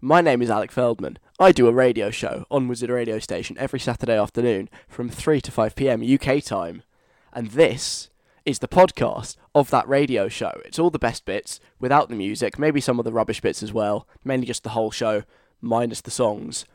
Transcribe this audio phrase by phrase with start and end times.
[0.00, 1.18] my name is Alec Feldman.
[1.40, 5.50] I do a radio show on Wizard Radio Station every Saturday afternoon from 3 to
[5.50, 6.82] 5 pm UK time.
[7.32, 8.10] And this
[8.44, 10.60] is the podcast of that radio show.
[10.66, 13.72] It's all the best bits without the music, maybe some of the rubbish bits as
[13.72, 15.22] well, mainly just the whole show
[15.62, 16.66] minus the songs.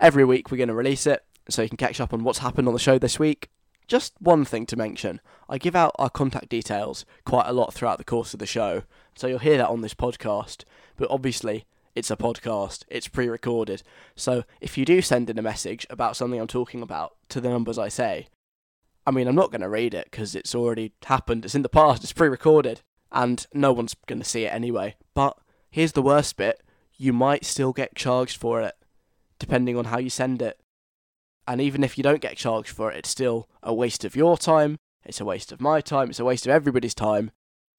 [0.00, 2.68] Every week we're going to release it so you can catch up on what's happened
[2.68, 3.50] on the show this week.
[3.88, 7.98] Just one thing to mention I give out our contact details quite a lot throughout
[7.98, 8.84] the course of the show,
[9.16, 10.62] so you'll hear that on this podcast.
[10.96, 13.82] But obviously, it's a podcast, it's pre recorded.
[14.14, 17.48] So if you do send in a message about something I'm talking about to the
[17.48, 18.28] numbers I say,
[19.06, 21.68] I mean, I'm not going to read it because it's already happened, it's in the
[21.68, 24.96] past, it's pre recorded, and no one's going to see it anyway.
[25.14, 25.36] But
[25.70, 26.62] here's the worst bit
[26.96, 28.74] you might still get charged for it,
[29.38, 30.60] depending on how you send it.
[31.48, 34.36] And even if you don't get charged for it, it's still a waste of your
[34.36, 37.30] time, it's a waste of my time, it's a waste of everybody's time.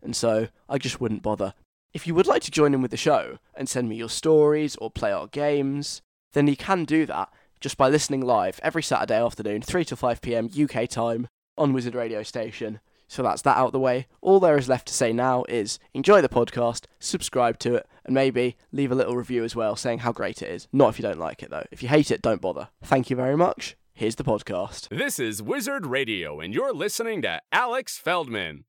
[0.02, 1.54] And so I just wouldn't bother.
[1.94, 4.78] If you would like to join in with the show and send me your stories
[4.78, 7.28] or play our games, then you can do that
[7.60, 11.94] just by listening live every Saturday afternoon, 3 to 5 pm UK time on Wizard
[11.94, 12.80] Radio Station.
[13.10, 14.08] So that's that out the way.
[14.22, 18.16] All there is left to say now is enjoy the podcast, subscribe to it, and
[18.16, 20.70] maybe leave a little review as well saying how great it is.
[20.72, 21.66] Not if you don't like it though.
[21.72, 22.70] If you hate it, don't bother.
[22.82, 23.76] Thank you very much.
[23.94, 24.88] Here's the podcast.
[24.88, 28.64] This is Wizard Radio, and you're listening to Alex Feldman.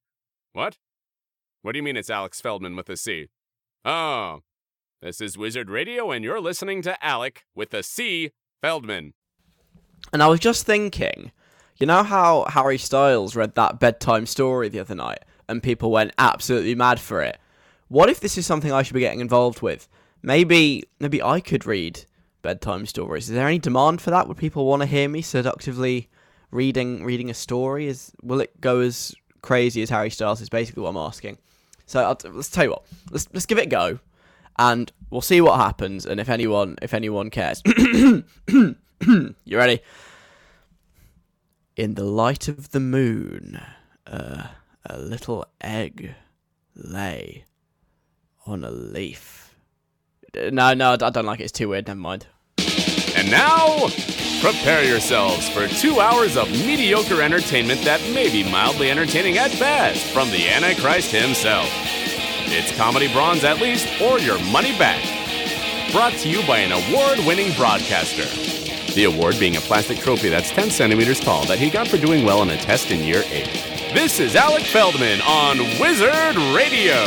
[0.53, 0.77] What?
[1.63, 3.29] What do you mean it's Alex Feldman with a C?
[3.85, 4.41] Oh,
[5.01, 9.15] this is Wizard Radio, and you're listening to Alec with a C Feldman.
[10.13, 11.31] And I was just thinking,
[11.79, 16.13] you know how Harry Styles read that bedtime story the other night and people went
[16.19, 17.39] absolutely mad for it?
[17.87, 19.89] What if this is something I should be getting involved with?
[20.21, 22.05] Maybe maybe I could read
[22.43, 23.29] bedtime stories.
[23.29, 24.27] Is there any demand for that?
[24.27, 26.09] Would people want to hear me seductively
[26.51, 27.87] reading reading a story?
[27.87, 31.39] Is will it go as crazy as Harry Styles is basically what I'm asking.
[31.93, 32.85] So I'll, let's tell you what.
[33.11, 33.99] Let's let's give it a go,
[34.59, 36.07] and we'll see what happens.
[36.07, 38.75] And if anyone if anyone cares, you
[39.51, 39.81] ready?
[41.77, 43.61] In the light of the moon,
[44.07, 44.47] uh,
[44.87, 46.15] a little egg
[46.75, 47.45] lay
[48.47, 49.55] on a leaf.
[50.35, 51.45] No, no, I don't like it.
[51.45, 51.89] It's too weird.
[51.89, 52.27] Never mind.
[53.15, 53.89] And now,
[54.41, 60.07] prepare yourselves for two hours of mediocre entertainment that may be mildly entertaining at best
[60.15, 61.82] from the Antichrist himself.
[62.55, 65.03] It's comedy bronze at least, or your money back.
[65.91, 68.27] Brought to you by an award winning broadcaster.
[68.93, 72.27] The award being a plastic trophy that's 10 centimeters tall that he got for doing
[72.27, 73.95] well in a test in year 8.
[73.95, 77.03] This is Alec Feldman on Wizard Radio.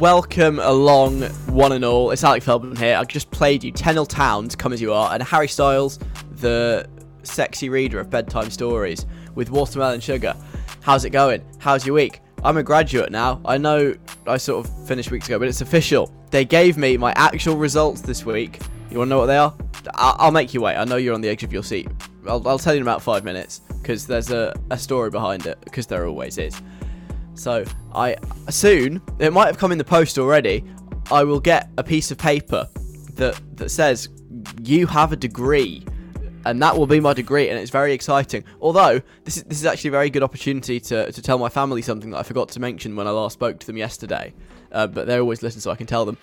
[0.00, 2.10] Welcome along, one and all.
[2.10, 2.96] It's Alec Feldman here.
[2.96, 6.00] I've just played you Tenel Towns, Come As You Are, and Harry Styles,
[6.32, 6.88] the
[7.22, 9.06] sexy reader of bedtime stories,
[9.36, 10.34] with Watermelon Sugar.
[10.86, 11.42] How's it going?
[11.58, 12.20] How's your week?
[12.44, 13.40] I'm a graduate now.
[13.44, 16.14] I know I sort of finished weeks ago, but it's official.
[16.30, 18.60] They gave me my actual results this week.
[18.88, 19.52] You want to know what they are?
[19.96, 20.76] I- will make you wait.
[20.76, 21.88] I know you're on the edge of your seat.
[22.28, 25.58] I'll, I'll tell you in about five minutes because there's a, a story behind it,
[25.64, 26.62] because there always is.
[27.34, 28.14] So I
[28.48, 30.64] soon it might have come in the post already.
[31.10, 32.68] I will get a piece of paper
[33.14, 34.08] that that says
[34.62, 35.84] you have a degree,
[36.46, 38.44] and that will be my degree, and it's very exciting.
[38.60, 41.82] Although this is this is actually a very good opportunity to to tell my family
[41.82, 44.32] something that I forgot to mention when I last spoke to them yesterday.
[44.72, 46.16] Uh, but they always listen, so I can tell them.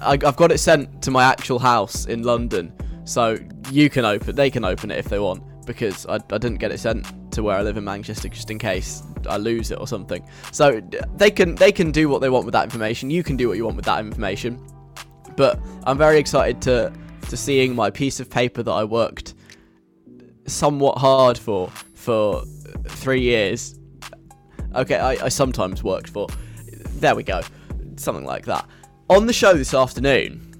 [0.00, 2.72] I, I've got it sent to my actual house in London,
[3.04, 3.38] so
[3.70, 4.36] you can open.
[4.36, 7.42] They can open it if they want because I, I didn't get it sent to
[7.42, 10.22] where I live in Manchester just in case I lose it or something.
[10.52, 10.82] So
[11.16, 13.10] they can they can do what they want with that information.
[13.10, 14.62] You can do what you want with that information.
[15.36, 16.92] But I'm very excited to
[17.30, 19.34] to seeing my piece of paper that I worked
[20.50, 22.42] somewhat hard for for
[22.86, 23.78] three years.
[24.74, 26.28] Okay, I, I sometimes worked for.
[26.96, 27.40] There we go,
[27.96, 28.66] something like that.
[29.08, 30.54] on the show this afternoon,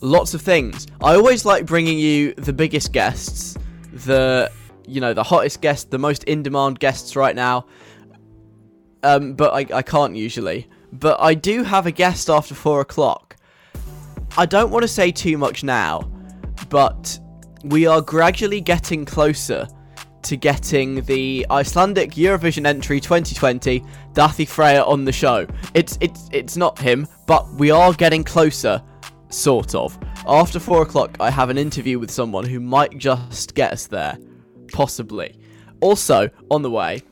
[0.00, 0.86] lots of things.
[1.00, 3.56] I always like bringing you the biggest guests,
[3.92, 4.50] the
[4.86, 7.66] you know the hottest guests, the most in demand guests right now.
[9.02, 10.68] Um, but I, I can't usually.
[10.92, 13.36] But I do have a guest after four o'clock.
[14.36, 16.10] I don't want to say too much now,
[16.68, 17.18] but
[17.64, 19.66] we are gradually getting closer
[20.22, 23.80] to getting the Icelandic Eurovision entry 2020,
[24.12, 25.46] Daði Freyr, on the show.
[25.74, 28.82] It's it's it's not him, but we are getting closer,
[29.30, 29.98] sort of.
[30.26, 34.18] After four o'clock, I have an interview with someone who might just get us there,
[34.72, 35.38] possibly.
[35.80, 37.02] Also on the way,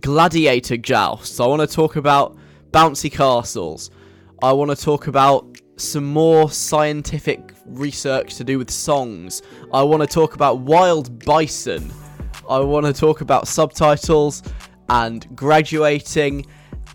[0.00, 1.40] gladiator jousts.
[1.40, 2.36] I want to talk about
[2.70, 3.90] bouncy castles.
[4.42, 9.42] I want to talk about some more scientific research to do with songs.
[9.72, 11.92] I want to talk about wild bison.
[12.48, 14.42] I want to talk about subtitles
[14.88, 16.46] and graduating.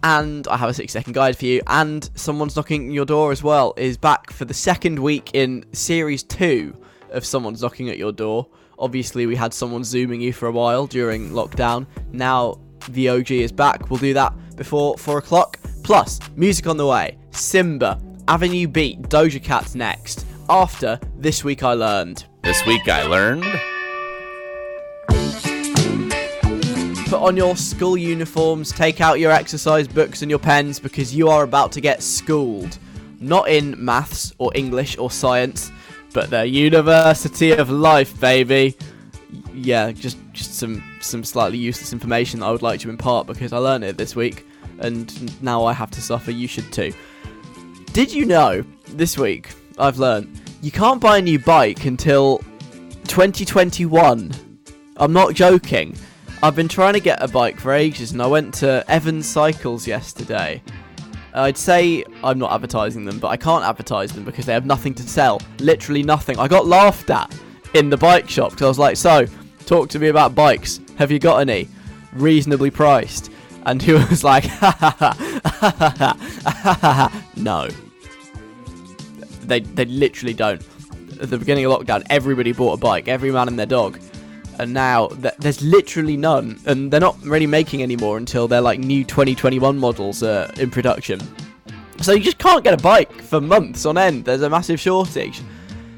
[0.04, 1.62] And I have a six second guide for you.
[1.68, 6.24] And Someone's Knocking Your Door as well is back for the second week in series
[6.24, 6.76] two
[7.12, 8.48] of Someone's Knocking at Your Door.
[8.80, 11.86] Obviously, we had someone zooming you for a while during lockdown.
[12.12, 12.60] Now
[12.90, 13.90] the OG is back.
[13.90, 15.58] We'll do that before four o'clock.
[15.84, 17.18] Plus, music on the way.
[17.31, 20.26] Simba, Avenue Beat, Doja Cat's next.
[20.50, 22.25] After This Week I Learned.
[22.44, 23.44] This week I learned.
[27.07, 31.30] Put on your school uniforms, take out your exercise books and your pens because you
[31.30, 32.78] are about to get schooled.
[33.22, 35.72] Not in maths or English or science,
[36.12, 38.75] but the University of Life, baby.
[39.54, 43.54] Yeah, just just some some slightly useless information that I would like to impart because
[43.54, 44.45] I learned it this week
[44.80, 46.31] and now I have to suffer.
[46.31, 46.92] You should too.
[47.94, 52.40] Did you know this week I've learned you can't buy a new bike until
[53.08, 54.31] 2021.
[54.98, 55.96] I'm not joking.
[56.42, 59.88] I've been trying to get a bike for ages and I went to Evans Cycles
[59.88, 60.62] yesterday.
[61.34, 64.94] I'd say I'm not advertising them, but I can't advertise them because they have nothing
[64.96, 65.42] to sell.
[65.60, 66.38] Literally nothing.
[66.38, 67.34] I got laughed at
[67.74, 69.26] in the bike shop because I was like, so,
[69.66, 70.80] talk to me about bikes.
[70.98, 71.68] Have you got any?
[72.14, 73.31] Reasonably priced.
[73.66, 76.16] And he was like, ha ha ha ha ha
[76.54, 77.69] ha ha no.
[79.48, 80.62] They, they literally don't.
[81.22, 84.00] At the beginning of lockdown, everybody bought a bike, every man and their dog.
[84.60, 86.60] And now th- there's literally none.
[86.66, 90.69] And they're not really making any more until their like new 2021 models are in
[90.69, 91.19] production.
[92.01, 94.25] So you just can't get a bike for months on end.
[94.25, 95.42] There's a massive shortage.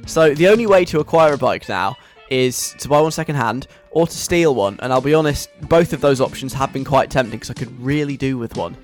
[0.05, 1.95] So the only way to acquire a bike now
[2.29, 4.77] is to buy one second hand or to steal one.
[4.81, 7.79] And I'll be honest, both of those options have been quite tempting because I could
[7.79, 8.77] really do with one.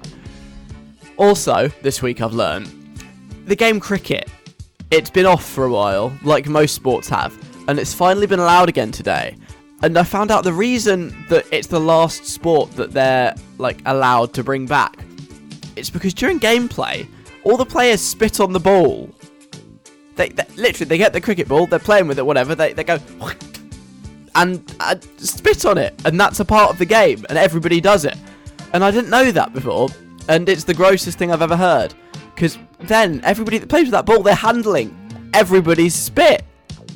[1.17, 2.71] Also, this week I've learned
[3.45, 4.29] the game cricket.
[4.91, 7.33] It's been off for a while, like most sports have,
[7.69, 9.37] and it's finally been allowed again today.
[9.83, 14.33] And I found out the reason that it's the last sport that they're like allowed
[14.33, 14.97] to bring back.
[15.77, 17.07] It's because during gameplay,
[17.45, 19.09] all the players spit on the ball.
[20.17, 22.53] They, they literally they get the cricket ball, they're playing with it, whatever.
[22.53, 22.99] They they go
[24.35, 28.03] and uh, spit on it, and that's a part of the game, and everybody does
[28.03, 28.17] it.
[28.73, 29.87] And I didn't know that before,
[30.27, 31.93] and it's the grossest thing I've ever heard.
[32.41, 34.97] Because then everybody that plays with that ball, they're handling
[35.31, 36.43] everybody's spit,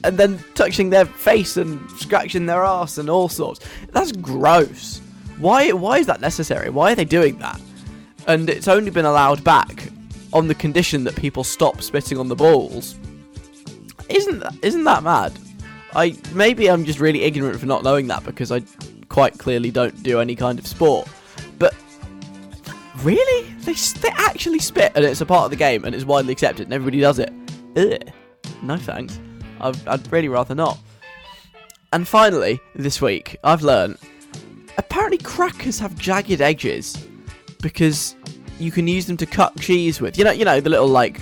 [0.04, 3.64] and then touching their face and scratching their ass and all sorts.
[3.92, 5.02] That's gross.
[5.38, 5.72] Why?
[5.72, 6.72] Why is that necessary?
[6.72, 7.62] Why are they doing that?
[8.26, 9.90] And it's only been allowed back
[10.34, 12.98] on the condition that people stop spitting on the balls.
[14.10, 15.32] Isn't that, isn't that mad?
[15.94, 18.64] I maybe I'm just really ignorant for not knowing that because I
[19.10, 21.08] quite clearly don't do any kind of sport.
[23.06, 26.32] Really, they they actually spit, and it's a part of the game, and it's widely
[26.32, 27.32] accepted, and everybody does it.
[27.78, 28.12] Ugh.
[28.64, 29.20] No thanks.
[29.62, 30.80] I'd, I'd really rather not.
[31.94, 34.00] And finally, this week, I've learned
[34.80, 36.98] apparently crackers have jagged edges
[37.62, 38.16] because
[38.58, 40.18] you can use them to cut cheese with.
[40.18, 41.22] You know, you know the little like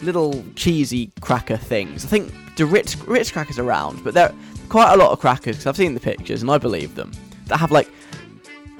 [0.00, 2.02] little cheesy cracker things.
[2.02, 4.34] I think the Ritz, Ritz crackers are round, but there are
[4.70, 7.12] quite a lot of crackers because I've seen the pictures and I believe them
[7.48, 7.90] that have like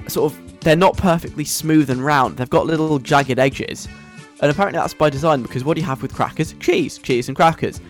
[0.09, 2.37] sort of they're not perfectly smooth and round.
[2.37, 3.89] They've got little jagged edges,
[4.41, 6.55] and apparently that's by design because what do you have with crackers?
[6.55, 7.81] Cheese, cheese and crackers.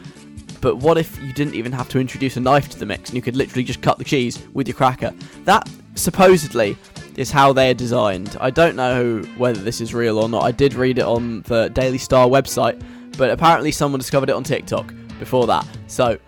[0.60, 3.16] But what if you didn't even have to introduce a knife to the mix and
[3.16, 5.12] you could literally just cut the cheese with your cracker?
[5.44, 6.76] That supposedly
[7.16, 8.36] is how they are designed.
[8.40, 10.42] I don't know whether this is real or not.
[10.42, 12.82] I did read it on the Daily Star website,
[13.16, 15.66] but apparently someone discovered it on TikTok before that.
[15.86, 16.18] So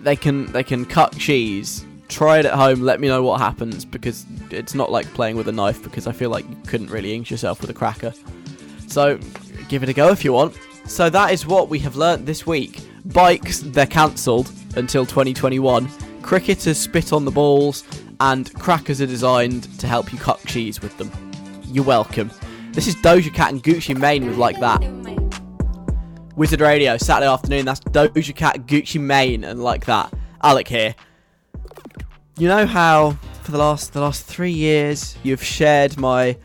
[0.00, 1.84] they can they can cut cheese.
[2.08, 2.80] Try it at home.
[2.80, 6.12] Let me know what happens because it's not like playing with a knife because I
[6.12, 8.12] feel like you couldn't really ink yourself with a cracker.
[8.86, 9.18] So
[9.68, 10.56] give it a go if you want.
[10.86, 12.80] So that is what we have learnt this week.
[13.04, 15.88] Bikes they're cancelled until 2021.
[16.22, 17.84] Cricketers spit on the balls,
[18.20, 21.10] and crackers are designed to help you cut cheese with them.
[21.64, 22.30] You're welcome.
[22.72, 24.82] This is Doja Cat and Gucci Mane with Like That.
[26.36, 27.64] Wizard Radio, Saturday afternoon.
[27.64, 30.12] That's Doja Cat, Gucci Mane, and Like That.
[30.42, 30.94] Alec here.
[32.38, 36.36] You know how for the last the last three years you've shared my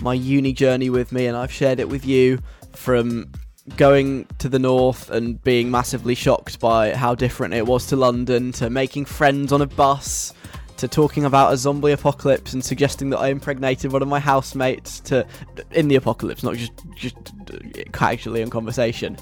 [0.00, 2.38] my uni journey with me, and I've shared it with you
[2.76, 3.32] from
[3.76, 8.52] going to the north and being massively shocked by how different it was to London,
[8.52, 10.32] to making friends on a bus,
[10.76, 15.00] to talking about a zombie apocalypse and suggesting that I impregnated one of my housemates
[15.00, 15.26] to
[15.72, 17.16] in the apocalypse, not just just
[17.90, 19.16] casually in conversation.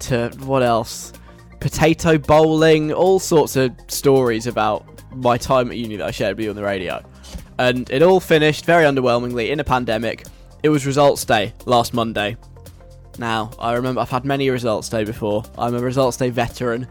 [0.00, 1.12] To what else?
[1.60, 6.44] Potato bowling, all sorts of stories about my time at uni that I shared with
[6.44, 7.04] you on the radio.
[7.58, 10.26] And it all finished very underwhelmingly in a pandemic.
[10.62, 12.36] It was results day last Monday.
[13.18, 15.44] Now, I remember I've had many results day before.
[15.56, 16.86] I'm a results day veteran.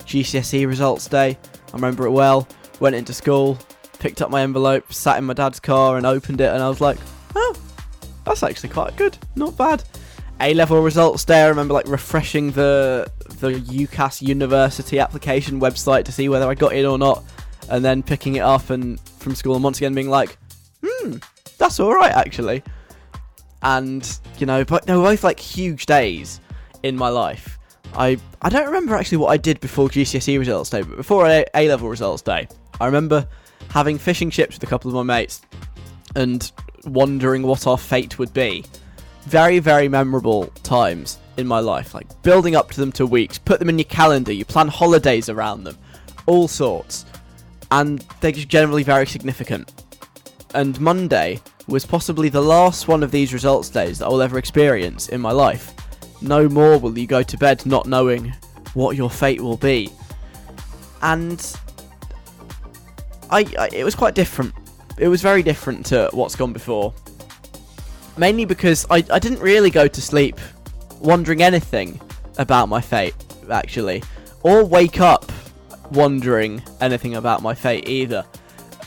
[0.00, 2.46] GCSE results day, I remember it well.
[2.80, 3.58] Went into school,
[3.98, 6.80] picked up my envelope, sat in my dad's car and opened it and I was
[6.80, 6.98] like,
[7.34, 7.54] "Oh,
[8.24, 9.16] that's actually quite good.
[9.36, 9.84] Not bad."
[10.40, 13.10] A level results day, I remember like refreshing the
[13.40, 17.22] the UCAS University application website to see whether I got in or not
[17.70, 20.36] and then picking it up and from school and once again being like,
[20.84, 21.16] hmm,
[21.56, 22.62] that's all right actually.
[23.62, 26.40] And you know, but they were both like huge days
[26.82, 27.58] in my life.
[27.94, 31.44] I I don't remember actually what I did before GCSE results day, but before A,
[31.54, 32.48] A level results day,
[32.80, 33.26] I remember
[33.70, 35.42] having fishing chips with a couple of my mates
[36.16, 36.50] and
[36.86, 38.64] wondering what our fate would be.
[39.24, 43.38] Very very memorable times in my life, like building up to them to weeks.
[43.38, 44.32] Put them in your calendar.
[44.32, 45.76] You plan holidays around them,
[46.26, 47.04] all sorts
[47.70, 49.84] and they're generally very significant.
[50.54, 54.38] And Monday was possibly the last one of these results days that I will ever
[54.38, 55.72] experience in my life.
[56.20, 58.34] No more will you go to bed not knowing
[58.74, 59.90] what your fate will be.
[61.02, 61.56] And
[63.30, 64.52] I, I it was quite different.
[64.98, 66.92] It was very different to what's gone before.
[68.18, 70.38] Mainly because I, I didn't really go to sleep
[70.98, 71.98] wondering anything
[72.36, 73.14] about my fate,
[73.50, 74.02] actually.
[74.42, 75.30] Or wake up
[75.90, 78.24] wondering anything about my fate either.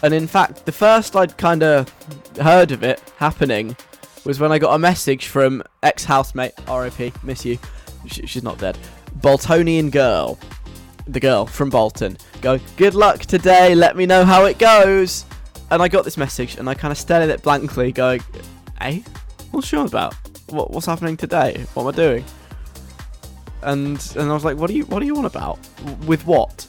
[0.01, 1.89] And in fact, the first I'd kind of
[2.41, 3.75] heard of it happening
[4.25, 7.57] was when I got a message from ex housemate, RIP, miss you,
[8.07, 8.77] she's not dead,
[9.19, 10.37] Boltonian girl,
[11.07, 15.25] the girl from Bolton, going, Good luck today, let me know how it goes.
[15.71, 18.21] And I got this message and I kind of stared at it blankly, going,
[18.81, 18.99] eh?
[19.51, 20.15] what's she on about?
[20.49, 21.65] What, what's happening today?
[21.73, 22.25] What am I doing?
[23.61, 25.57] And and I was like, What are you what are you on about?
[26.05, 26.67] With what?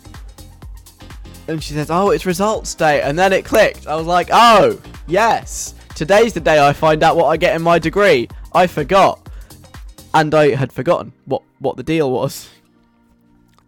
[1.49, 3.87] And she says, "Oh, it's results day," and then it clicked.
[3.87, 7.63] I was like, "Oh, yes, today's the day I find out what I get in
[7.63, 9.29] my degree." I forgot,
[10.13, 12.49] and I had forgotten what what the deal was.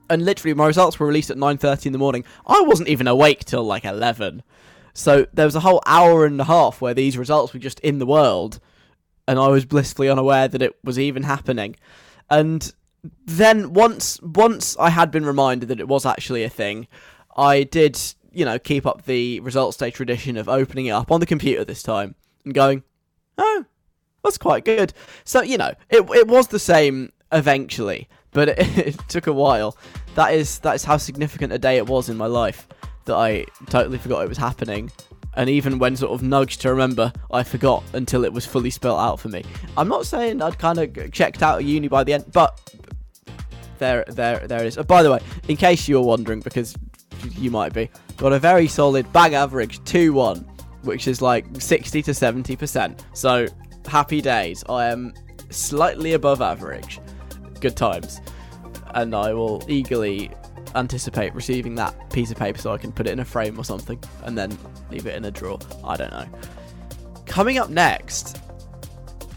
[0.08, 2.24] And literally, my results were released at 9:30 in the morning.
[2.46, 4.42] I wasn't even awake till like 11.
[4.94, 7.98] So there was a whole hour and a half where these results were just in
[7.98, 8.60] the world,
[9.28, 11.76] and I was blissfully unaware that it was even happening.
[12.30, 12.72] And
[13.26, 16.86] then once once I had been reminded that it was actually a thing,
[17.36, 18.00] I did,
[18.32, 21.64] you know, keep up the results day tradition of opening it up on the computer
[21.64, 22.14] this time
[22.44, 22.82] and going,
[23.38, 23.64] oh,
[24.24, 24.92] that's quite good.
[25.24, 29.76] So, you know, it, it was the same eventually, but it, it took a while.
[30.14, 32.66] That is that is how significant a day it was in my life
[33.04, 34.90] that I totally forgot it was happening.
[35.34, 38.98] And even when sort of nudged to remember, I forgot until it was fully spelt
[38.98, 39.44] out for me.
[39.76, 42.58] I'm not saying I'd kind of checked out of uni by the end, but
[43.78, 44.78] there, there, there it is.
[44.78, 46.74] Oh, by the way, in case you were wondering, because
[47.38, 47.90] you might be.
[48.16, 50.38] Got a very solid bag average 2 1,
[50.82, 53.00] which is like 60 to 70%.
[53.12, 53.46] So,
[53.86, 54.64] happy days.
[54.68, 55.12] I am
[55.50, 57.00] slightly above average.
[57.60, 58.20] Good times.
[58.94, 60.30] And I will eagerly
[60.74, 63.64] anticipate receiving that piece of paper so I can put it in a frame or
[63.64, 64.56] something and then
[64.90, 65.58] leave it in a drawer.
[65.84, 66.26] I don't know.
[67.26, 68.40] Coming up next,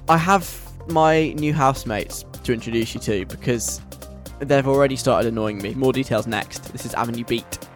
[0.07, 0.50] I have
[0.88, 3.81] my new housemates to introduce you to because
[4.39, 5.74] they've already started annoying me.
[5.74, 6.72] More details next.
[6.72, 7.67] This is Avenue Beat.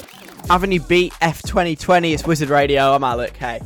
[0.49, 2.13] Avenue Beat F 2020.
[2.13, 2.93] It's Wizard Radio.
[2.93, 3.35] I'm Alec.
[3.37, 3.61] Hey.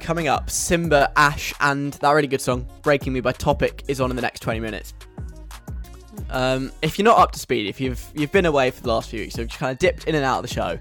[0.00, 4.10] Coming up, Simba, Ashe, and that really good song, Breaking Me by Topic, is on
[4.10, 4.94] in the next 20 minutes.
[6.30, 9.10] Um, if you're not up to speed, if you've you've been away for the last
[9.10, 10.78] few weeks, so you've kind of dipped in and out of the show,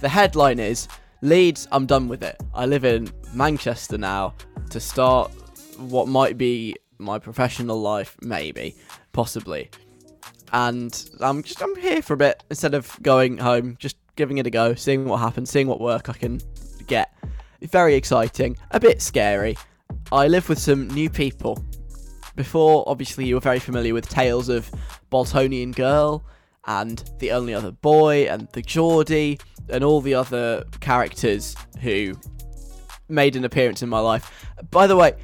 [0.00, 0.88] the headline is
[1.22, 2.40] Leeds, I'm done with it.
[2.54, 4.34] I live in Manchester now
[4.70, 5.30] to start
[5.76, 8.74] what might be my professional life, maybe,
[9.12, 9.70] possibly.
[10.52, 14.46] And I'm just I'm here for a bit instead of going home, just giving it
[14.46, 16.40] a go, seeing what happens, seeing what work I can
[16.86, 17.12] get.
[17.62, 19.56] Very exciting, a bit scary.
[20.10, 21.64] I live with some new people.
[22.34, 24.70] Before, obviously, you were very familiar with tales of
[25.10, 26.24] Boltonian Girl
[26.66, 32.14] and the only other boy and the Geordie and all the other characters who
[33.08, 34.54] made an appearance in my life.
[34.70, 35.14] By the way,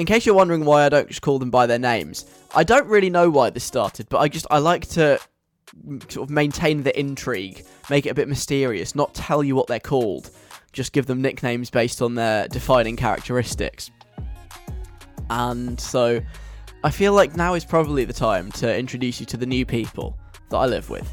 [0.00, 2.86] in case you're wondering why I don't just call them by their names, I don't
[2.86, 5.20] really know why this started, but I just I like to
[6.08, 9.78] sort of maintain the intrigue, make it a bit mysterious, not tell you what they're
[9.78, 10.30] called,
[10.72, 13.90] just give them nicknames based on their defining characteristics.
[15.28, 16.20] And so
[16.82, 20.16] I feel like now is probably the time to introduce you to the new people
[20.48, 21.08] that I live with.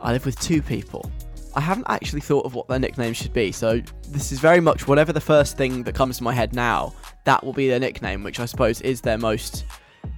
[0.00, 1.10] I live with two people.
[1.56, 4.86] I haven't actually thought of what their nickname should be, so this is very much
[4.86, 6.92] whatever the first thing that comes to my head now,
[7.24, 9.64] that will be their nickname, which I suppose is their most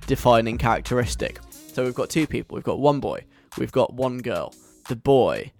[0.08, 1.38] defining characteristic.
[1.72, 2.56] So we've got two people.
[2.56, 3.24] We've got one boy.
[3.56, 4.52] We've got one girl.
[4.88, 5.52] The boy.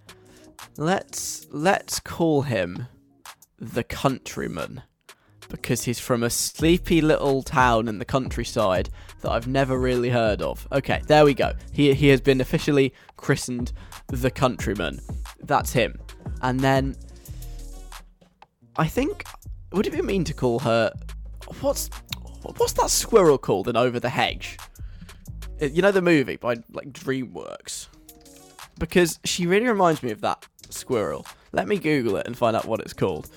[0.77, 2.89] Let's let's call him
[3.61, 4.83] the countryman
[5.49, 10.43] because he's from a sleepy little town in the countryside that I've never really heard
[10.43, 10.67] of.
[10.73, 11.53] Okay, there we go.
[11.73, 13.73] He he has been officially christened
[14.09, 15.01] the countryman.
[15.41, 15.99] That's him.
[16.43, 16.97] And then
[18.77, 19.25] I think
[19.73, 20.93] would it be mean to call her
[21.61, 21.91] what's
[22.43, 24.59] what's that squirrel called in Over the Hedge?
[25.61, 27.89] Uh, you know the movie by like DreamWorks,
[28.79, 31.27] because she really reminds me of that squirrel.
[31.53, 33.29] Let me Google it and find out what it's called.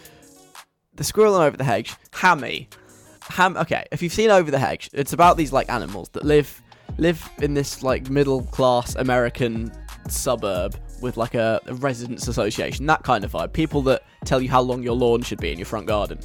[0.95, 2.69] The squirrel in Over the Hedge, Hammy.
[3.23, 3.57] Ham.
[3.57, 6.61] Okay, if you've seen Over the Hedge, it's about these like animals that live
[6.97, 9.71] live in this like middle class American
[10.09, 13.53] suburb with like a, a residents association, that kind of vibe.
[13.53, 16.19] People that tell you how long your lawn should be in your front garden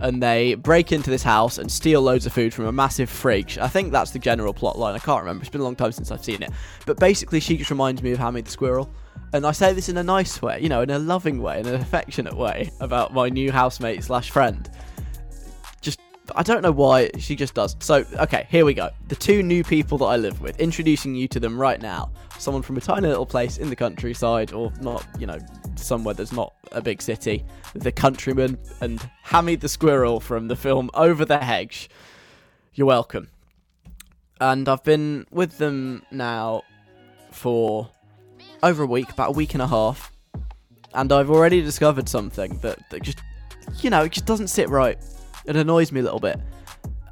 [0.00, 3.58] and they break into this house and steal loads of food from a massive fridge.
[3.58, 4.94] I think that's the general plot line.
[4.94, 5.42] I can't remember.
[5.42, 6.50] It's been a long time since I've seen it.
[6.86, 8.90] But basically, she just reminds me of Hammy the Squirrel.
[9.32, 11.66] And I say this in a nice way, you know, in a loving way, in
[11.66, 14.68] an affectionate way about my new housemate slash friend.
[16.34, 17.76] I don't know why, she just does.
[17.80, 18.90] So, okay, here we go.
[19.08, 22.10] The two new people that I live with, introducing you to them right now.
[22.38, 25.38] Someone from a tiny little place in the countryside, or not, you know,
[25.76, 27.44] somewhere that's not a big city,
[27.74, 31.90] the countryman, and Hammy the squirrel from the film Over the Hedge.
[32.74, 33.28] You're welcome.
[34.40, 36.62] And I've been with them now
[37.30, 37.90] for
[38.62, 40.12] over a week, about a week and a half,
[40.94, 43.18] and I've already discovered something that, that just,
[43.80, 44.98] you know, it just doesn't sit right.
[45.46, 46.38] It annoys me a little bit.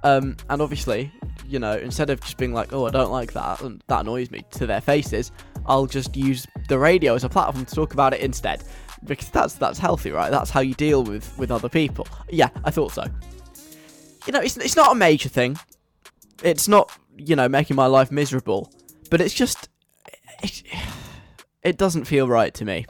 [0.04, 1.12] Um, and obviously,
[1.46, 4.30] you know, instead of just being like, oh, I don't like that, and that annoys
[4.30, 5.32] me to their faces,
[5.66, 8.62] I'll just use the radio as a platform to talk about it instead.
[9.04, 10.30] Because that's that's healthy, right?
[10.30, 12.06] That's how you deal with, with other people.
[12.28, 13.04] Yeah, I thought so.
[14.26, 15.58] You know, it's, it's not a major thing.
[16.42, 18.72] It's not, you know, making my life miserable.
[19.10, 19.68] But it's just.
[20.42, 20.62] It,
[21.62, 22.86] it doesn't feel right to me.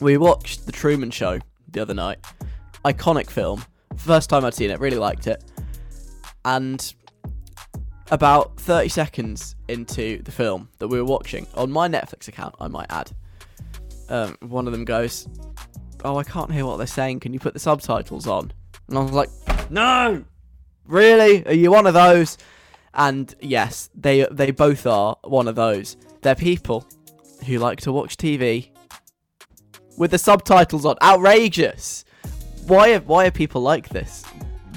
[0.00, 2.18] We watched The Truman Show the other night.
[2.84, 3.64] Iconic film.
[3.96, 5.44] First time I'd seen it, really liked it.
[6.44, 6.92] And
[8.10, 12.68] about 30 seconds into the film that we were watching, on my Netflix account, I
[12.68, 13.12] might add,
[14.08, 15.28] um, one of them goes,
[16.04, 17.20] Oh, I can't hear what they're saying.
[17.20, 18.52] Can you put the subtitles on?
[18.88, 19.28] And I was like,
[19.70, 20.24] No!
[20.86, 21.46] Really?
[21.46, 22.38] Are you one of those?
[22.94, 25.96] And yes, they they both are one of those.
[26.22, 26.84] They're people
[27.46, 28.70] who like to watch TV
[29.96, 30.96] with the subtitles on.
[31.00, 32.04] Outrageous!
[32.70, 34.24] Why are, why are people like this?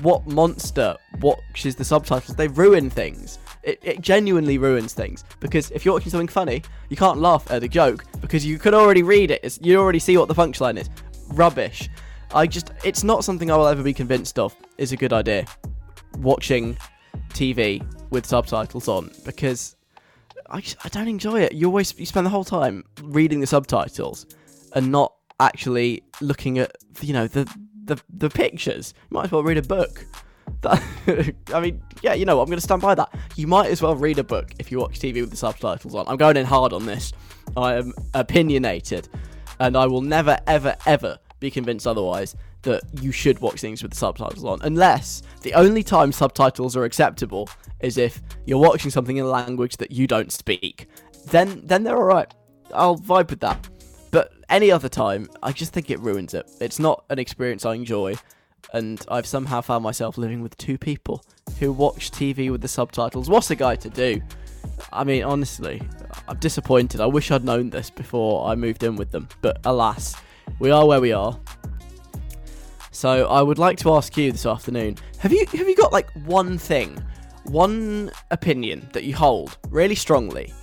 [0.02, 2.36] What monster watches the subtitles?
[2.36, 3.38] They ruin things.
[3.62, 7.62] It, it genuinely ruins things because if you're watching something funny, you can't laugh at
[7.62, 9.42] a joke because you can already read it.
[9.44, 10.90] It's, you already see what the punchline is.
[11.34, 11.88] Rubbish.
[12.34, 15.46] I just, it's not something I will ever be convinced of is a good idea.
[16.18, 16.76] Watching
[17.30, 19.76] TV with subtitles on because
[20.50, 21.52] I, just, I don't enjoy it.
[21.52, 24.26] You always you spend the whole time reading the subtitles
[24.74, 27.48] and not actually looking at you know the
[27.84, 28.94] the the pictures.
[29.10, 30.06] You might as well read a book.
[30.62, 30.82] That,
[31.54, 32.40] I mean, yeah, you know?
[32.40, 33.14] I'm going to stand by that.
[33.36, 36.06] You might as well read a book if you watch TV with the subtitles on.
[36.08, 37.12] I'm going in hard on this.
[37.58, 39.10] I am opinionated,
[39.60, 43.92] and I will never, ever, ever be convinced otherwise that you should watch things with
[43.92, 47.50] the subtitles on, unless the only time subtitles are acceptable
[47.82, 50.88] is if you're watching something in a language that you don't speak.
[51.28, 52.34] Then, then they're all right.
[52.74, 53.68] I'll vibe with that.
[54.14, 56.48] But any other time, I just think it ruins it.
[56.62, 58.14] It's not an experience I enjoy,
[58.72, 61.26] and I've somehow found myself living with two people
[61.58, 63.28] who watch TV with the subtitles.
[63.28, 64.22] What's a guy to do?
[64.92, 65.82] I mean, honestly,
[66.28, 67.02] I'm disappointed.
[67.02, 70.16] I wish I'd known this before I moved in with them, but alas,
[70.60, 71.36] we are where we are.
[72.92, 76.12] So I would like to ask you this afternoon: Have you have you got like
[76.26, 77.04] one thing,
[77.46, 80.54] one opinion that you hold really strongly,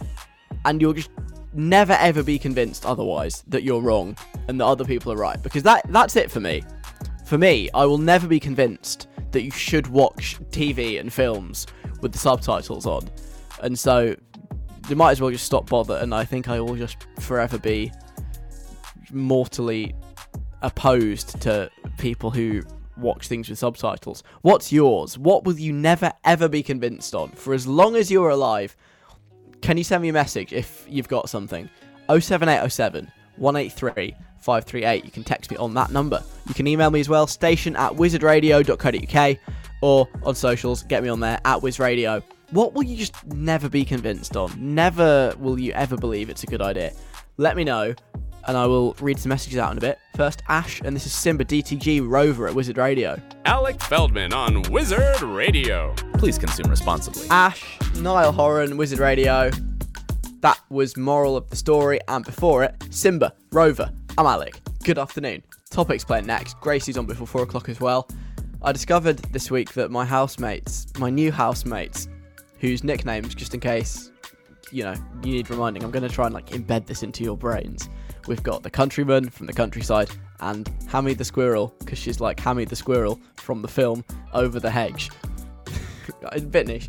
[0.64, 1.10] and you're just
[1.52, 4.16] never ever be convinced otherwise that you're wrong
[4.48, 5.42] and that other people are right?
[5.42, 6.62] Because that that's it for me.
[7.24, 11.66] For me, I will never be convinced that you should watch TV and films
[12.00, 13.08] with the subtitles on,
[13.62, 14.14] and so
[14.88, 15.96] you might as well just stop bother.
[15.96, 17.92] And I think I will just forever be
[19.12, 19.94] mortally
[20.62, 22.62] opposed to people who
[22.96, 24.22] watch things with subtitles.
[24.42, 25.18] What's yours?
[25.18, 28.76] What will you never ever be convinced on for as long as you're alive?
[29.62, 31.68] Can you send me a message if you've got something?
[32.08, 35.04] 07807 183 538.
[35.04, 36.22] You can text me on that number.
[36.48, 39.38] You can email me as well, station at wizardradio.co.uk
[39.82, 42.22] or on socials, get me on there at wizradio.
[42.50, 44.52] What will you just never be convinced on?
[44.58, 46.92] Never will you ever believe it's a good idea.
[47.36, 47.94] Let me know,
[48.46, 49.98] and I will read some messages out in a bit.
[50.16, 53.20] First, Ashe, and this is Simba DTG Rover at Wizard Radio.
[53.44, 55.94] Alec Feldman on Wizard Radio.
[56.14, 57.26] Please consume responsibly.
[57.30, 59.50] Ashe, Niall Horan, Wizard Radio.
[60.40, 63.90] That was moral of the story, and before it, Simba, Rover.
[64.16, 64.60] I'm Alec.
[64.84, 65.42] Good afternoon.
[65.70, 66.58] Topics playing next.
[66.60, 68.08] Gracie's on before four o'clock as well.
[68.62, 72.08] I discovered this week that my housemates, my new housemates,
[72.58, 74.10] whose nicknames, just in case,
[74.72, 77.36] you know, you need reminding, I'm going to try and like embed this into your
[77.36, 77.88] brains.
[78.30, 82.64] We've got the countryman from the countryside and Hammy the squirrel, because she's like Hammy
[82.64, 85.10] the squirrel from the film Over the Hedge.
[86.32, 86.82] in.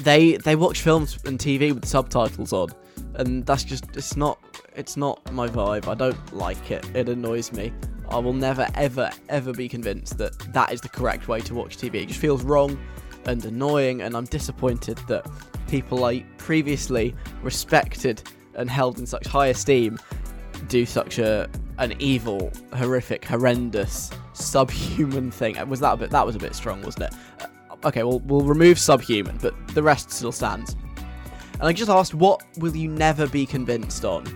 [0.00, 2.70] They they watch films and TV with subtitles on,
[3.16, 4.38] and that's just it's not
[4.74, 5.86] it's not my vibe.
[5.86, 6.82] I don't like it.
[6.94, 7.70] It annoys me.
[8.08, 11.76] I will never ever ever be convinced that that is the correct way to watch
[11.76, 11.96] TV.
[11.96, 12.78] It just feels wrong
[13.26, 15.26] and annoying, and I'm disappointed that
[15.68, 18.22] people I previously respected
[18.54, 19.98] and held in such high esteem
[20.68, 21.48] do such a
[21.78, 25.68] an evil, horrific, horrendous, subhuman thing.
[25.68, 26.10] Was that a bit?
[26.10, 27.14] That was a bit strong, wasn't it?
[27.40, 30.76] Uh, okay, well we'll remove subhuman, but the rest still stands.
[31.54, 34.26] And I just asked, what will you never be convinced on?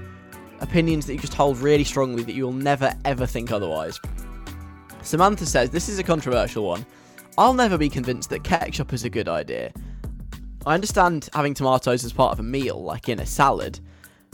[0.61, 4.01] Opinions that you just hold really strongly that you'll never ever think otherwise.
[5.03, 6.85] Samantha says this is a controversial one.
[7.39, 9.73] I'll never be convinced that ketchup is a good idea.
[10.65, 13.79] I understand having tomatoes as part of a meal, like in a salad,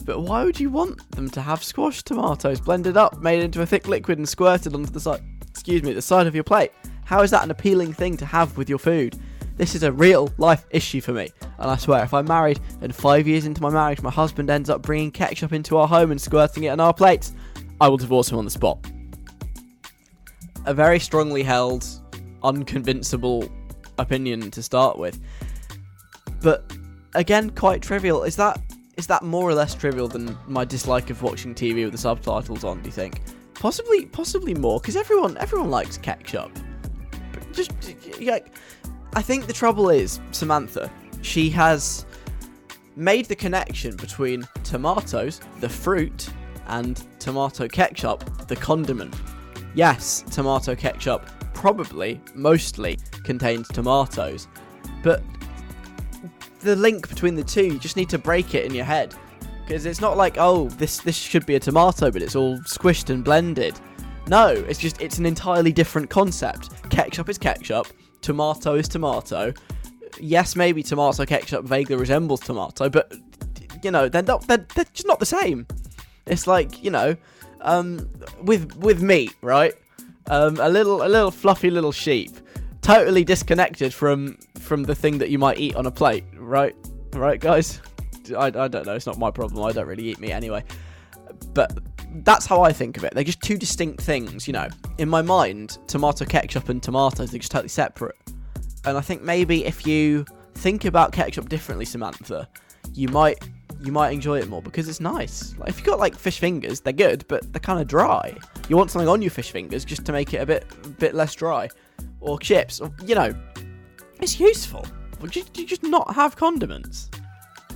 [0.04, 3.66] but why would you want them to have squashed tomatoes blended up, made into a
[3.66, 5.22] thick liquid, and squirted onto the side?
[5.48, 6.72] Excuse me, the side of your plate.
[7.04, 9.18] How is that an appealing thing to have with your food?
[9.56, 12.94] This is a real life issue for me, and I swear, if I'm married and
[12.94, 16.20] five years into my marriage, my husband ends up bringing ketchup into our home and
[16.20, 17.34] squirting it on our plates,
[17.80, 18.78] I will divorce him on the spot.
[20.64, 21.84] A very strongly held,
[22.42, 23.50] unconvincible
[23.98, 25.20] opinion to start with,
[26.40, 26.64] but
[27.14, 28.24] again, quite trivial.
[28.24, 28.60] Is that
[28.96, 32.64] is that more or less trivial than my dislike of watching TV with the subtitles
[32.64, 32.80] on?
[32.82, 33.22] Do you think?
[33.54, 36.52] Possibly, possibly more, because everyone everyone likes ketchup.
[37.32, 37.72] But just
[38.20, 38.38] yeah,
[39.14, 40.90] I think the trouble is Samantha.
[41.22, 42.04] She has
[42.96, 46.28] made the connection between tomatoes, the fruit,
[46.66, 49.14] and tomato ketchup, the condiment.
[49.74, 54.48] Yes, tomato ketchup probably, mostly contains tomatoes,
[55.02, 55.22] but
[56.62, 59.14] the link between the two, you just need to break it in your head.
[59.66, 63.10] Because it's not like, oh, this this should be a tomato, but it's all squished
[63.10, 63.78] and blended.
[64.28, 66.70] No, it's just it's an entirely different concept.
[66.90, 67.86] Ketchup is ketchup,
[68.20, 69.52] tomato is tomato.
[70.20, 73.12] Yes, maybe tomato ketchup vaguely resembles tomato, but
[73.82, 75.66] you know they're not they're, they're just not the same.
[76.26, 77.16] It's like you know,
[77.60, 78.08] um,
[78.42, 79.74] with with meat, right?
[80.28, 82.30] Um, a little a little fluffy little sheep,
[82.80, 86.76] totally disconnected from from the thing that you might eat on a plate, right?
[87.14, 87.80] Right, guys?
[88.36, 88.94] I, I don't know.
[88.94, 89.64] It's not my problem.
[89.64, 90.62] I don't really eat meat anyway.
[91.54, 91.78] But
[92.24, 93.14] that's how I think of it.
[93.14, 94.68] They're just two distinct things, you know.
[94.98, 98.16] In my mind, tomato ketchup and tomatoes are just totally separate.
[98.84, 102.48] And I think maybe if you think about ketchup differently, Samantha,
[102.92, 103.42] you might
[103.80, 105.56] you might enjoy it more because it's nice.
[105.58, 108.36] Like if you got like fish fingers, they're good, but they're kind of dry.
[108.68, 110.66] You want something on your fish fingers just to make it a bit
[110.98, 111.68] bit less dry,
[112.20, 113.34] or chips, or you know,
[114.20, 114.86] it's useful.
[115.22, 117.08] Would you, you just not have condiments?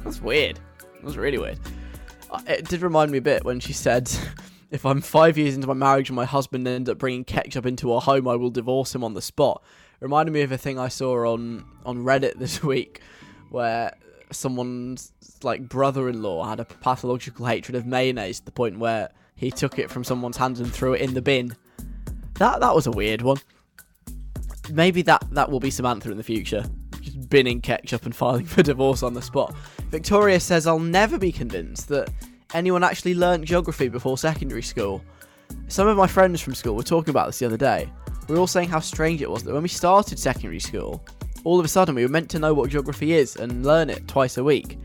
[0.04, 0.59] That's weird.
[1.02, 1.59] That's really weird.
[2.30, 4.11] Uh, It did remind me a bit when she said,
[4.70, 7.92] "If I'm five years into my marriage and my husband ends up bringing ketchup into
[7.92, 9.62] our home, I will divorce him on the spot."
[10.00, 13.00] It reminded me of a thing I saw on on Reddit this week,
[13.50, 13.92] where
[14.32, 15.12] someone's
[15.44, 19.88] like brother-in-law had a pathological hatred of mayonnaise to the point where he took it
[19.90, 21.54] from someone's hands and threw it in the bin.
[22.35, 23.38] That that was a weird one.
[24.72, 26.64] Maybe that that will be Samantha in the future,
[27.07, 29.55] just binning ketchup and filing for divorce on the spot.
[29.90, 32.11] Victoria says I'll never be convinced that
[32.55, 35.03] anyone actually learnt geography before secondary school.
[35.69, 37.88] Some of my friends from school were talking about this the other day.
[38.29, 41.05] We were all saying how strange it was that when we started secondary school,
[41.45, 44.09] all of a sudden we were meant to know what geography is and learn it
[44.09, 44.79] twice a week.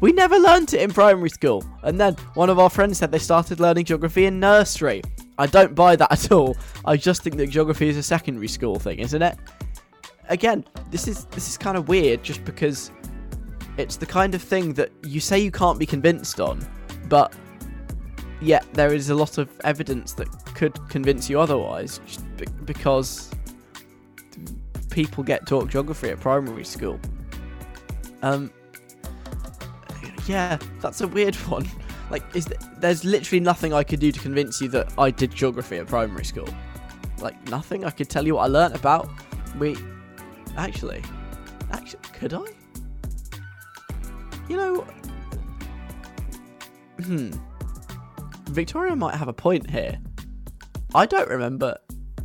[0.00, 1.64] We never learnt it in primary school.
[1.82, 5.02] And then one of our friends said they started learning geography in nursery.
[5.38, 6.56] I don't buy that at all.
[6.84, 9.36] I just think that geography is a secondary school thing, isn't it?
[10.28, 12.90] Again, this is this is kind of weird just because
[13.76, 16.66] it's the kind of thing that you say you can't be convinced on,
[17.08, 17.34] but
[18.40, 22.00] yet there is a lot of evidence that could convince you otherwise,
[22.36, 23.30] be- because
[24.90, 27.00] people get taught geography at primary school.
[28.22, 28.52] Um,
[30.26, 31.68] yeah, that's a weird one.
[32.10, 35.34] Like, is th- there's literally nothing I could do to convince you that I did
[35.34, 36.48] geography at primary school.
[37.18, 37.84] Like nothing.
[37.84, 39.08] I could tell you what I learnt about.
[39.58, 39.76] We
[40.56, 41.02] actually,
[41.70, 42.44] actually, could I?
[44.48, 44.86] You know,
[47.02, 47.30] hmm.
[48.50, 49.98] Victoria might have a point here.
[50.94, 51.76] I don't remember.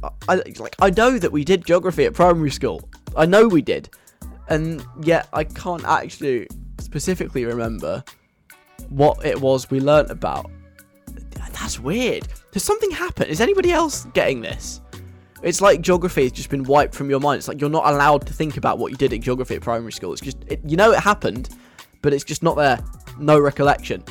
[0.04, 0.76] I, I like.
[0.80, 2.88] I know that we did geography at primary school.
[3.16, 3.90] I know we did,
[4.48, 6.48] and yet I can't actually
[6.80, 8.04] specifically remember
[8.90, 10.50] what it was we learnt about.
[11.54, 12.28] That's weird.
[12.52, 13.28] Does something happen?
[13.28, 14.82] Is anybody else getting this?
[15.42, 17.40] It's like geography has just been wiped from your mind.
[17.40, 19.92] It's like you're not allowed to think about what you did in geography at primary
[19.92, 20.12] school.
[20.12, 21.50] It's just, it, you know, it happened,
[22.02, 22.80] but it's just not there.
[23.18, 24.04] No recollection.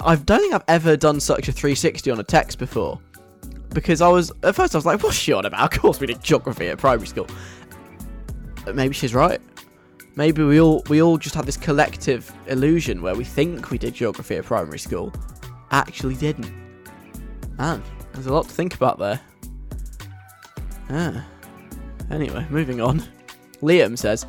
[0.00, 3.00] I don't think I've ever done such a 360 on a text before.
[3.70, 5.72] Because I was, at first I was like, what's she on about?
[5.76, 7.28] Of course we did geography at primary school.
[8.64, 9.40] But maybe she's right.
[10.16, 13.92] Maybe we all we all just have this collective illusion where we think we did
[13.92, 15.12] geography at primary school,
[15.70, 16.50] actually didn't.
[17.58, 17.82] Man,
[18.14, 19.20] there's a lot to think about there.
[20.90, 21.26] Ah.
[22.10, 23.02] Anyway, moving on.
[23.62, 24.26] Liam says,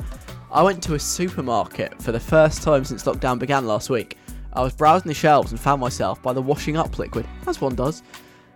[0.51, 4.17] I went to a supermarket for the first time since lockdown began last week.
[4.53, 7.75] I was browsing the shelves and found myself by the washing up liquid, as one
[7.75, 8.01] does.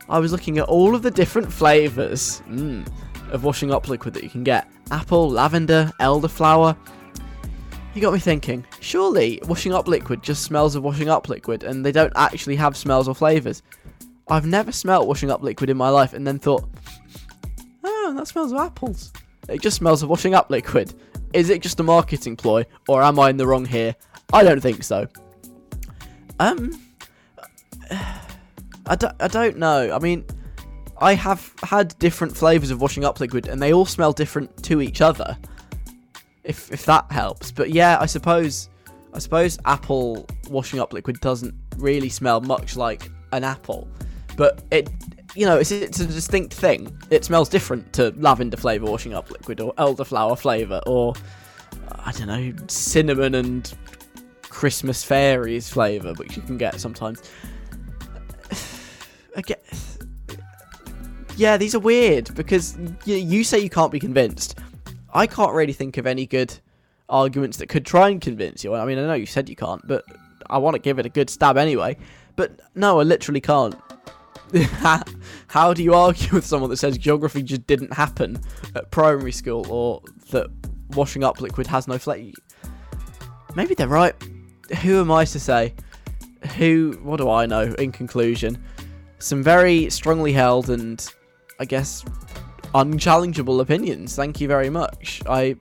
[0.10, 2.88] I was looking at all of the different flavours mm,
[3.32, 6.76] of washing up liquid that you can get apple, lavender, elderflower.
[7.94, 11.86] You got me thinking, surely washing up liquid just smells of washing up liquid and
[11.86, 13.62] they don't actually have smells or flavours.
[14.28, 16.68] I've never smelt washing up liquid in my life and then thought,
[18.02, 19.12] oh, that smells of apples.
[19.48, 20.94] It just smells of washing up liquid.
[21.34, 23.96] Is it just a marketing ploy or am I in the wrong here?
[24.34, 25.08] I don't think so.
[26.40, 26.80] Um,
[28.86, 29.94] I don't, I don't know.
[29.94, 30.26] I mean,
[31.00, 34.82] I have had different flavours of washing up liquid and they all smell different to
[34.82, 35.38] each other
[36.44, 37.52] if if that helps.
[37.52, 38.70] But yeah, I suppose
[39.14, 43.88] I suppose apple washing up liquid doesn't really smell much like an apple,
[44.38, 44.90] but it
[45.36, 46.96] you know it's it's a distinct thing.
[47.10, 51.14] It smells different to lavender flavor washing up liquid or elderflower flavor or
[51.90, 53.72] uh, I don't know cinnamon and
[54.44, 57.22] Christmas fairies flavor, which you can get sometimes.
[58.52, 58.58] I
[59.36, 59.58] Again.
[61.38, 64.60] Yeah, these are weird because you, you say you can't be convinced,
[65.14, 66.54] I can't really think of any good
[67.10, 68.76] arguments that could try and convince you.
[68.76, 70.06] I mean, I know you said you can't, but
[70.50, 71.98] I want to give it a good stab anyway.
[72.36, 73.76] But no, I literally can't.
[75.48, 78.40] How do you argue with someone that says geography just didn't happen
[78.76, 80.48] at primary school or that
[80.92, 82.38] washing up liquid has no flavor?
[83.56, 84.16] Maybe they're right.
[84.82, 85.74] Who am I to say?
[86.58, 87.74] Who, what do I know?
[87.78, 88.64] In conclusion,
[89.20, 91.06] some very strongly held and
[91.60, 92.04] I guess
[92.74, 94.16] unchallengeable opinions.
[94.16, 95.22] Thank you very much.
[95.28, 95.58] I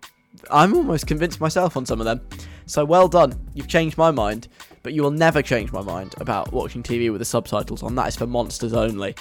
[0.50, 2.20] I'm almost convinced myself on some of them.
[2.66, 3.34] So well done.
[3.54, 4.48] You've changed my mind,
[4.82, 7.94] but you will never change my mind about watching TV with the subtitles on.
[7.94, 9.14] That is for monsters only.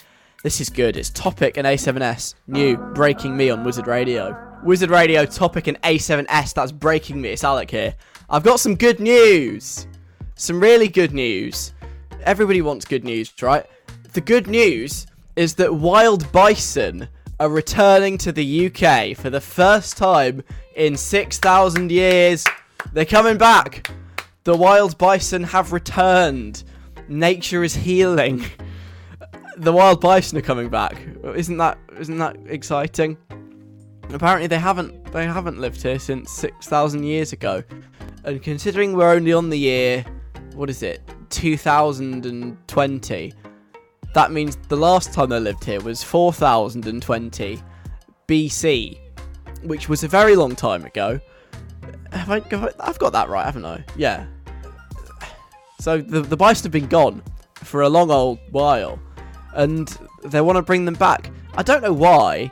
[0.44, 0.96] This is good.
[0.96, 2.36] It's Topic and A7S.
[2.48, 4.38] New Breaking Me on Wizard Radio.
[4.64, 6.54] Wizard Radio, Topic and A7S.
[6.54, 7.30] That's breaking me.
[7.30, 7.96] It's Alec here.
[8.30, 9.88] I've got some good news.
[10.36, 11.74] Some really good news.
[12.24, 13.66] Everybody wants good news, right?
[14.14, 17.08] The good news is that wild bison
[17.40, 20.44] are returning to the UK for the first time
[20.76, 22.46] in 6,000 years.
[22.94, 23.90] They're coming back.
[24.44, 26.64] The wild bison have returned.
[27.08, 28.46] Nature is healing.
[29.58, 30.98] The wild bison are coming back.
[31.36, 33.18] Isn't that isn't that exciting?
[34.14, 37.62] Apparently they haven't they haven't lived here since 6,000 years ago.
[38.24, 40.06] And considering we're only on the year
[40.56, 41.02] what is it?
[41.30, 43.34] 2020
[44.14, 47.62] that means the last time they lived here was 4020
[48.28, 49.00] BC,
[49.64, 51.20] which was a very long time ago.
[52.12, 53.84] Have I, I've got that right, haven't I?
[53.96, 54.26] Yeah.
[55.80, 57.24] So the, the bison have been gone
[57.56, 59.00] for a long old while,
[59.56, 59.88] and
[60.24, 61.32] they want to bring them back.
[61.56, 62.52] I don't know why.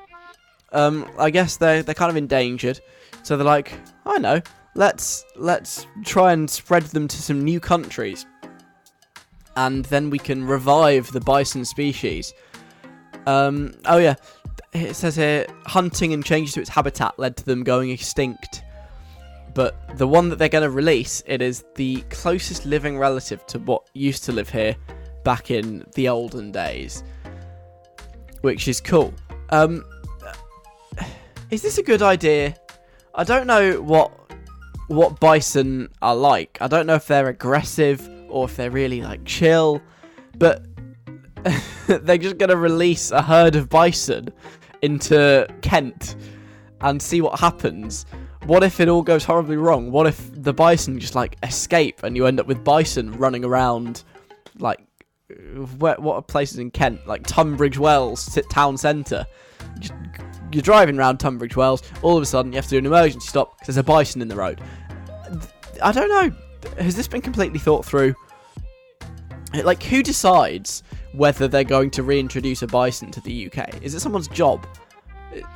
[0.73, 2.79] Um, I guess they're they're kind of endangered,
[3.23, 3.73] so they're like,
[4.05, 4.41] I know,
[4.75, 8.25] let's let's try and spread them to some new countries
[9.57, 12.33] and then we can revive the bison species.
[13.25, 14.15] Um, oh yeah,
[14.71, 18.61] it says here hunting and changes to its habitat led to them going extinct.
[19.57, 23.57] But the one that they're going to release, it is the closest living relative to
[23.57, 24.75] what used to live here
[25.23, 27.03] back in the olden days,
[28.41, 29.15] which is cool.
[29.49, 29.83] Um,
[31.49, 32.55] is this a good idea?
[33.15, 34.11] I don't know what
[34.89, 36.59] what bison are like.
[36.61, 39.81] I don't know if they're aggressive or if they're really like chill.
[40.37, 40.67] But
[41.87, 44.29] they're just going to release a herd of bison
[44.83, 46.15] into Kent
[46.81, 48.05] and see what happens.
[48.45, 49.91] What if it all goes horribly wrong?
[49.91, 54.03] What if the bison just like escape and you end up with bison running around
[54.59, 54.79] like
[55.77, 59.25] where, what are places in Kent like Tunbridge Wells town centre?
[60.51, 63.27] You're driving around Tunbridge Wells, all of a sudden you have to do an emergency
[63.27, 64.61] stop because there's a bison in the road.
[65.81, 66.35] I don't know.
[66.81, 68.15] Has this been completely thought through?
[69.53, 73.81] Like, who decides whether they're going to reintroduce a bison to the UK?
[73.81, 74.67] Is it someone's job?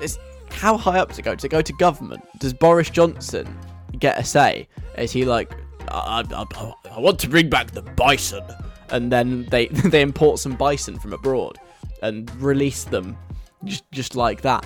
[0.02, 0.18] Is,
[0.52, 1.36] how high up does it go?
[1.36, 2.24] Does it go to government?
[2.40, 3.58] Does Boris Johnson
[4.00, 4.68] get a say?
[4.98, 5.54] Is he like,
[5.90, 8.44] I, I, I want to bring back the bison,
[8.90, 11.60] and then they they import some bison from abroad
[12.02, 13.18] and release them
[13.64, 14.66] just just like that?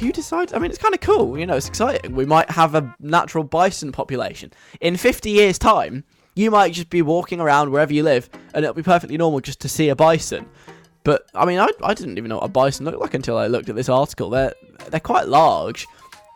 [0.00, 0.52] Who decides?
[0.52, 1.38] I mean, it's kind of cool.
[1.38, 2.14] You know, it's exciting.
[2.14, 6.04] We might have a natural bison population in 50 years' time.
[6.34, 9.60] You might just be walking around wherever you live, and it'll be perfectly normal just
[9.60, 10.46] to see a bison.
[11.08, 13.46] But I mean, I, I didn't even know what a bison looked like until I
[13.46, 14.28] looked at this article.
[14.28, 14.52] They're
[14.90, 15.86] they're quite large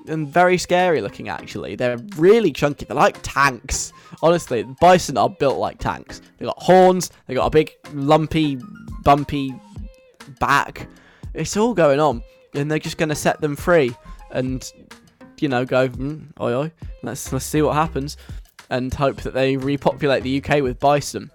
[0.09, 1.29] and very scary looking.
[1.29, 2.87] Actually, they're really chunky.
[2.87, 3.93] They're like tanks.
[4.23, 6.23] Honestly, bison are built like tanks.
[6.39, 7.11] They got horns.
[7.27, 8.59] They got a big lumpy,
[9.03, 9.55] bumpy
[10.41, 10.89] back.
[11.35, 12.23] It's all going on,
[12.55, 13.95] and they're just going to set them free
[14.31, 14.73] and
[15.39, 16.73] you know go mm, oi oi.
[17.03, 18.17] Let's let's see what happens,
[18.71, 21.31] and hope that they repopulate the UK with bison.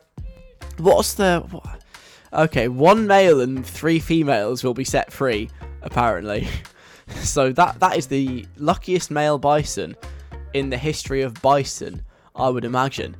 [0.79, 1.83] What's the what?
[2.33, 5.49] Okay, one male and three females will be set free,
[5.81, 6.47] apparently.
[7.15, 9.95] so that that is the luckiest male bison
[10.53, 12.01] in the history of bison,
[12.35, 13.15] I would imagine.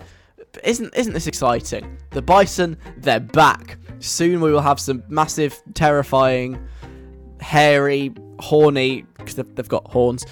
[0.64, 1.98] Isn't isn't this exciting?
[2.12, 3.78] The bison, they're back.
[4.00, 6.60] Soon we will have some massive, terrifying,
[7.40, 10.26] hairy, horny, because they've, they've got horns,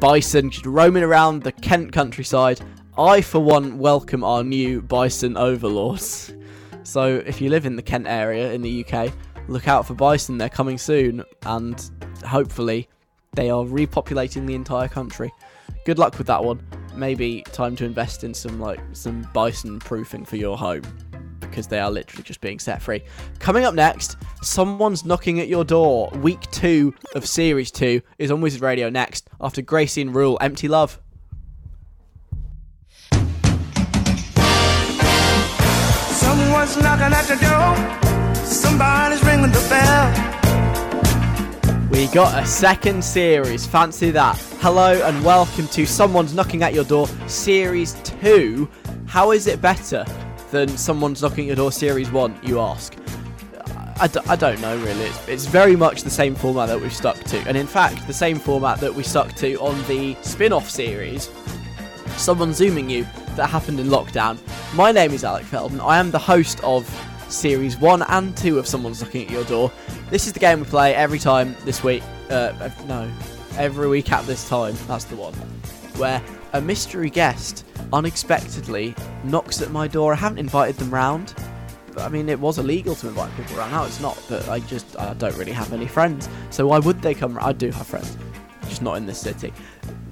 [0.00, 2.60] bison just roaming around the Kent countryside.
[2.96, 6.34] I, for one, welcome our new bison overlords.
[6.88, 9.12] So if you live in the Kent area in the UK,
[9.46, 10.38] look out for bison.
[10.38, 11.78] They're coming soon, and
[12.26, 12.88] hopefully
[13.34, 15.30] they are repopulating the entire country.
[15.84, 16.66] Good luck with that one.
[16.94, 20.80] Maybe time to invest in some like some bison proofing for your home
[21.40, 23.02] because they are literally just being set free.
[23.38, 26.10] Coming up next, someone's knocking at your door.
[26.22, 30.68] Week two of series two is on Wizard Radio next after Gracie and Rule Empty
[30.68, 30.98] Love.
[36.58, 38.44] Someone's knocking at door.
[38.44, 40.10] Somebody's ringing the bell.
[41.88, 43.64] We got a second series.
[43.64, 44.36] Fancy that.
[44.58, 48.68] Hello and welcome to Someone's Knocking at Your Door Series 2.
[49.06, 50.04] How is it better
[50.50, 52.96] than Someone's Knocking at Your Door Series 1, you ask?
[54.00, 55.04] I d- I don't know really.
[55.04, 57.38] It's, it's very much the same format that we've stuck to.
[57.46, 61.30] And in fact, the same format that we stuck to on the spin off series,
[62.16, 63.06] Someone Zooming You,
[63.38, 64.36] that happened in lockdown.
[64.74, 65.80] My name is Alec Feldman.
[65.80, 66.84] I am the host of
[67.28, 69.70] Series 1 and 2 of Someone's Knocking at Your Door.
[70.10, 72.02] This is the game we play every time this week.
[72.30, 73.08] Uh, no,
[73.56, 74.74] every week at this time.
[74.88, 75.34] That's the one.
[75.98, 76.20] Where
[76.52, 80.14] a mystery guest unexpectedly knocks at my door.
[80.14, 81.32] I haven't invited them round.
[81.92, 83.70] But, I mean, it was illegal to invite people around.
[83.70, 86.28] Now it's not, but I just I don't really have any friends.
[86.50, 87.38] So why would they come?
[87.40, 88.16] I do have friends,
[88.68, 89.52] just not in this city.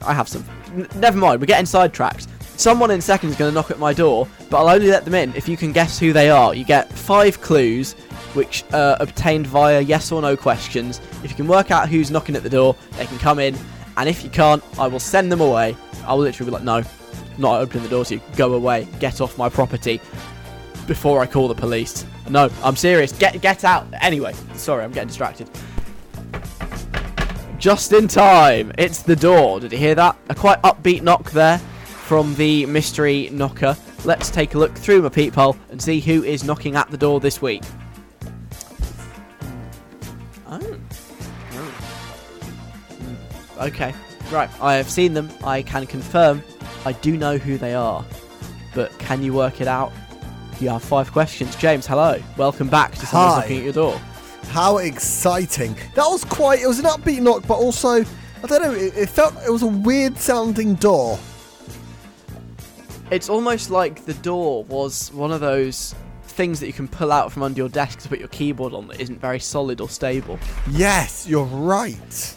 [0.02, 0.44] I have some.
[0.68, 2.28] N- never mind, we're getting sidetracked.
[2.56, 5.14] Someone in second is going to knock at my door, but I'll only let them
[5.14, 6.54] in if you can guess who they are.
[6.54, 7.92] You get five clues,
[8.32, 11.00] which are obtained via yes or no questions.
[11.22, 13.54] If you can work out who's knocking at the door, they can come in,
[13.98, 15.76] and if you can't, I will send them away.
[16.06, 16.82] I will literally be like, no,
[17.36, 18.20] not opening the door to you.
[18.36, 18.88] Go away.
[19.00, 20.00] Get off my property
[20.86, 22.06] before I call the police.
[22.30, 23.12] No, I'm serious.
[23.12, 23.86] Get get out.
[24.00, 25.50] Anyway, sorry, I'm getting distracted.
[27.58, 28.72] Just in time.
[28.78, 29.60] It's the door.
[29.60, 30.16] Did you hear that?
[30.30, 31.60] A quite upbeat knock there
[32.06, 33.76] from the mystery knocker.
[34.04, 37.18] Let's take a look through my peephole and see who is knocking at the door
[37.18, 37.64] this week.
[40.46, 40.60] Oh.
[40.60, 41.56] Oh.
[42.92, 43.60] Hmm.
[43.60, 43.92] Okay.
[44.30, 44.48] Right.
[44.62, 45.28] I have seen them.
[45.42, 46.44] I can confirm.
[46.84, 48.04] I do know who they are.
[48.72, 49.92] But can you work it out?
[50.60, 51.56] You have five questions.
[51.56, 52.22] James, hello.
[52.36, 53.40] Welcome back to someone's Hi.
[53.40, 54.00] knocking at your door.
[54.50, 55.76] How exciting!
[55.96, 56.60] That was quite.
[56.60, 58.70] It was an upbeat knock, but also, I don't know.
[58.70, 61.18] It, it felt it was a weird sounding door.
[63.10, 67.30] It's almost like the door was one of those things that you can pull out
[67.30, 70.38] from under your desk to put your keyboard on that isn't very solid or stable.
[70.72, 72.36] Yes, you're right.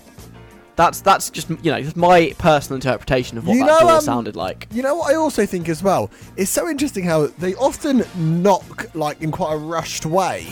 [0.76, 3.92] That's that's just you know just my personal interpretation of what You that know, door
[3.94, 4.68] um, sounded like.
[4.72, 6.10] You know what I also think as well?
[6.38, 10.48] It's so interesting how they often knock like in quite a rushed way,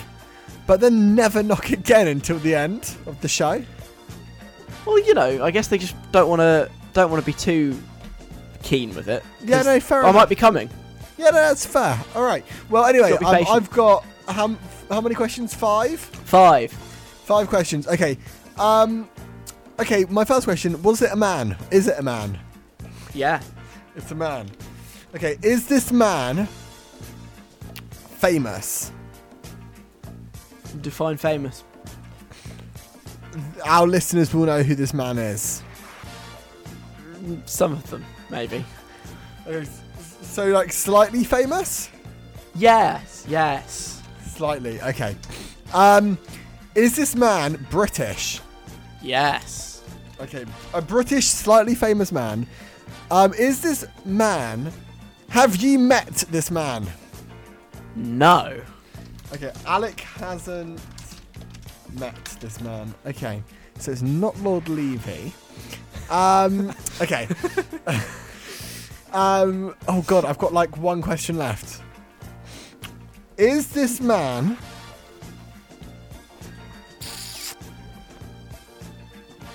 [0.66, 3.64] but then never knock again until the end of the show.
[4.86, 7.80] Well, you know, I guess they just don't want to don't want to be too
[8.68, 9.24] keen with it.
[9.44, 10.16] Yeah, no, fair I enough.
[10.16, 10.70] might be coming.
[11.18, 12.00] Yeah, no, that's fair.
[12.14, 12.46] All right.
[12.70, 13.56] Well, anyway, Gotta be um, patient.
[13.56, 14.56] I've got how
[14.90, 15.54] how many questions?
[15.54, 16.00] Five.
[16.00, 16.72] Five.
[16.72, 17.88] Five questions.
[17.88, 18.18] Okay.
[18.60, 19.10] Um.
[19.80, 20.06] Okay.
[20.10, 21.58] My first question: Was it a man?
[21.72, 22.38] Is it a man?
[23.14, 23.42] Yeah.
[23.96, 24.50] It's a man.
[25.16, 25.38] Okay.
[25.42, 26.48] Is this man
[28.20, 28.92] famous?
[30.82, 31.64] Define famous.
[33.66, 35.64] Our listeners will know who this man is.
[37.46, 38.64] Some of them, maybe.
[40.22, 41.90] So, like, slightly famous?
[42.56, 43.26] Yes.
[43.28, 44.02] Yes.
[44.26, 44.82] Slightly.
[44.82, 45.16] Okay.
[45.74, 46.18] Um.
[46.76, 48.40] Is this man British?
[49.02, 49.68] Yes.
[50.20, 52.48] Okay, a British, slightly famous man.
[53.12, 54.72] Um, is this man?
[55.30, 56.88] Have you met this man?
[57.96, 58.60] No.
[59.34, 60.80] Okay, Alec hasn't
[61.94, 62.94] met this man.
[63.06, 63.44] Okay,
[63.80, 65.34] so it's not Lord Levy.
[66.10, 67.28] Um, okay.
[69.12, 71.82] um, oh god, I've got like one question left.
[73.38, 74.58] Is this man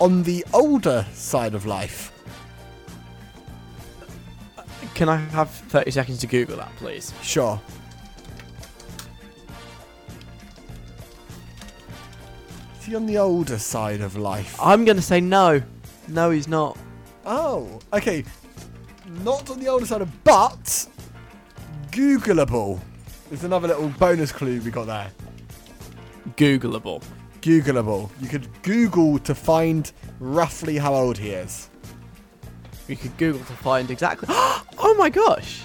[0.01, 2.11] on the older side of life?
[4.95, 7.13] Can I have 30 seconds to Google that, please?
[7.23, 7.61] Sure.
[12.79, 14.57] Is he on the older side of life?
[14.61, 15.63] I'm going to say no.
[16.09, 16.77] No, he's not.
[17.25, 18.25] Oh, okay.
[19.23, 20.87] Not on the older side of, but
[21.91, 22.81] Googleable.
[23.29, 25.11] There's another little bonus clue we got there.
[26.37, 27.03] Googleable.
[27.41, 28.11] Googleable.
[28.21, 29.91] You could Google to find
[30.21, 31.69] roughly how old he is.
[32.89, 34.29] We could Google to find exactly.
[34.31, 35.63] oh my gosh!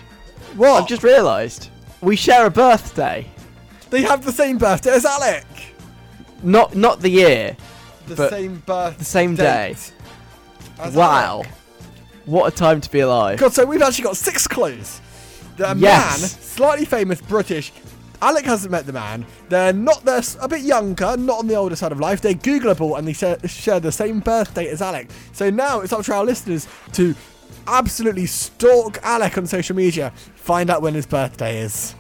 [0.55, 0.81] What?
[0.83, 1.69] I've just realised
[2.01, 3.27] we share a birthday.
[3.89, 5.45] They have the same birthday as Alec.
[6.43, 7.57] Not not the year,
[8.07, 8.97] The But same birth.
[8.97, 9.75] the same day.
[10.93, 11.47] Wow, Alec.
[12.25, 13.39] what a time to be alive!
[13.39, 15.01] God, so we've actually got six clues.
[15.57, 16.21] The Yes.
[16.21, 17.71] man, slightly famous British.
[18.21, 19.25] Alec hasn't met the man.
[19.49, 20.03] They're not.
[20.03, 22.19] They're a bit younger, not on the older side of life.
[22.21, 25.09] They're Googleable and they share, share the same birthday as Alec.
[25.34, 27.13] So now it's up to our listeners to
[27.67, 31.93] absolutely stalk Alec on social media, find out when his birthday is.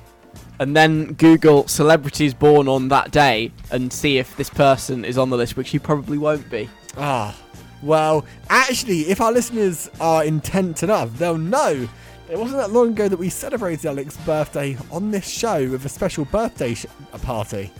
[0.59, 5.29] And then Google celebrities born on that day and see if this person is on
[5.29, 6.67] the list, which he probably won't be.
[6.97, 7.35] Ah,
[7.81, 11.87] well, actually, if our listeners are intent enough, they'll know.
[12.29, 15.89] It wasn't that long ago that we celebrated Alec's birthday on this show with a
[15.89, 16.85] special birthday sh-
[17.21, 17.71] party.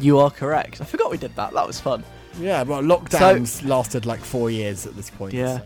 [0.00, 0.80] You are correct.
[0.80, 1.52] I forgot we did that.
[1.52, 2.02] That was fun.
[2.40, 5.34] Yeah, well, lockdowns lasted like four years at this point.
[5.34, 5.58] Yeah.
[5.58, 5.64] so-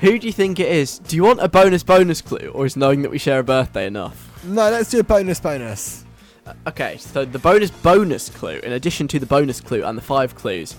[0.00, 0.98] Who do you think it is?
[1.00, 3.86] Do you want a bonus bonus clue, or is knowing that we share a birthday
[3.86, 4.42] enough?
[4.44, 6.04] No, let's do a bonus bonus.
[6.46, 10.02] Uh, okay, so the bonus bonus clue, in addition to the bonus clue and the
[10.02, 10.74] five clues,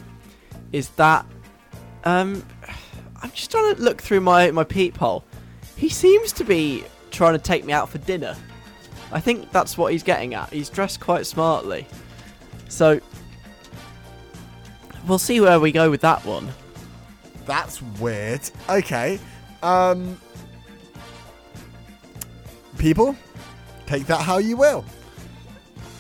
[0.71, 1.25] is that
[2.03, 2.45] um,
[3.21, 5.23] I'm just trying to look through my my peephole.
[5.75, 8.35] He seems to be trying to take me out for dinner.
[9.11, 10.51] I think that's what he's getting at.
[10.51, 11.87] He's dressed quite smartly,
[12.67, 12.99] so
[15.07, 16.49] we'll see where we go with that one.
[17.45, 18.41] That's weird.
[18.69, 19.19] Okay.
[19.63, 20.19] Um
[22.77, 23.13] People,
[23.87, 24.85] take that how you will.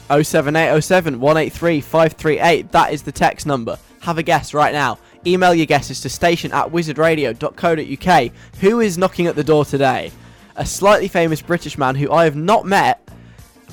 [0.07, 2.71] 07807 183 538.
[2.71, 3.77] That is the text number.
[4.01, 4.97] Have a guess right now.
[5.25, 8.31] Email your guesses to station at wizardradio.co.uk.
[8.61, 10.11] Who is knocking at the door today?
[10.55, 13.07] A slightly famous British man who I have not met,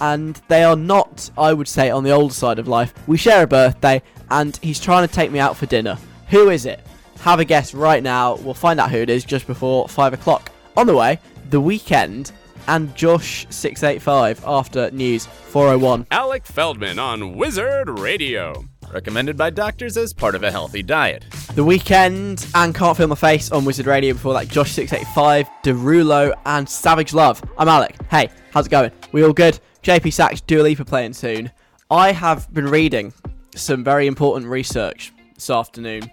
[0.01, 2.93] and they are not, I would say, on the older side of life.
[3.07, 5.99] We share a birthday, and he's trying to take me out for dinner.
[6.29, 6.81] Who is it?
[7.20, 8.37] Have a guess right now.
[8.37, 10.51] We'll find out who it is just before 5 o'clock.
[10.77, 11.18] On the way,
[11.51, 12.33] The Weeknd
[12.68, 16.09] and Jawsh 685 after News 401.
[16.11, 18.64] Alec Feldman on Wizard Radio.
[18.93, 21.24] Recommended by doctors as part of a healthy diet.
[21.55, 24.49] The Weeknd and Can't Feel My Face on Wizard Radio before that.
[24.49, 27.43] Jawsh 685, Derulo, and Savage Love.
[27.59, 27.95] I'm Alec.
[28.11, 28.93] Hey, how's it going?
[29.12, 29.59] We all good?
[29.82, 31.51] JP Saxe, Dua Lipa playing soon.
[31.91, 33.12] I have been reading
[33.55, 36.11] some very important research this afternoon.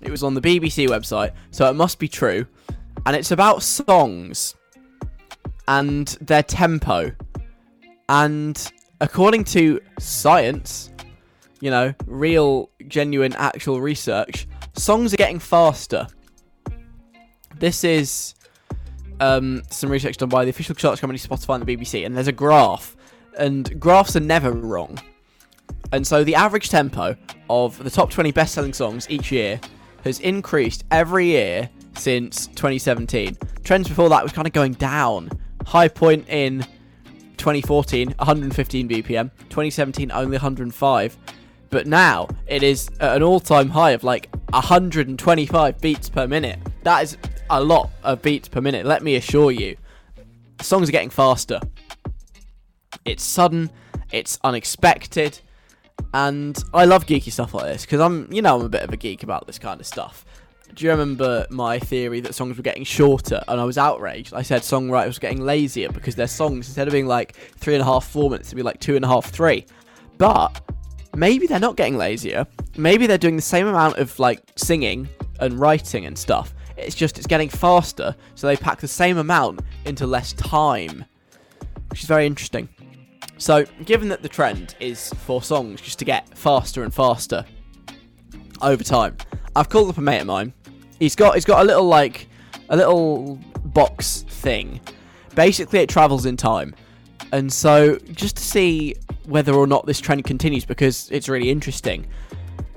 [0.00, 2.46] It was on the BBC website, so it must be true.
[3.06, 4.54] And it's about songs
[5.66, 7.12] and their tempo.
[8.08, 10.90] And according to science,
[11.60, 16.06] you know, real, genuine, actual research, songs are getting faster.
[17.58, 18.34] This is
[19.20, 22.28] um, some research done by the official charts company Spotify and the BBC, and there's
[22.28, 22.96] a graph,
[23.38, 24.98] and graphs are never wrong.
[25.92, 27.16] And so the average tempo
[27.48, 29.60] of the top 20 best selling songs each year
[30.04, 33.36] has increased every year since 2017.
[33.64, 35.30] Trends before that was kind of going down.
[35.66, 36.60] High point in
[37.38, 39.30] 2014, 115 BPM.
[39.48, 41.16] 2017, only 105.
[41.70, 46.58] But now it is at an all time high of like 125 beats per minute.
[46.82, 47.18] That is
[47.50, 49.76] a lot of beats per minute, let me assure you.
[50.60, 51.60] Songs are getting faster.
[53.04, 53.70] It's sudden,
[54.10, 55.38] It's unexpected,
[56.14, 58.92] and I love geeky stuff like this because I'm, you know, I'm a bit of
[58.92, 60.24] a geek about this kind of stuff.
[60.74, 64.32] Do you remember my theory that songs were getting shorter and I was outraged?
[64.32, 67.82] I said songwriters were getting lazier because their songs, instead of being like three and
[67.82, 69.66] a half, four minutes, to be like two and a half, three.
[70.18, 70.60] But
[71.14, 72.46] maybe they're not getting lazier.
[72.76, 75.08] Maybe they're doing the same amount of like singing
[75.40, 76.54] and writing and stuff.
[76.76, 81.04] It's just it's getting faster, so they pack the same amount into less time,
[81.90, 82.68] which is very interesting.
[83.36, 87.44] So, given that the trend is for songs just to get faster and faster
[88.62, 89.16] over time,
[89.56, 90.52] I've called up a mate of mine.
[90.98, 92.28] He's got he's got a little like
[92.68, 94.80] a little box thing.
[95.34, 96.74] Basically, it travels in time,
[97.32, 98.94] and so just to see
[99.28, 102.06] whether or not this trend continues because it's really interesting.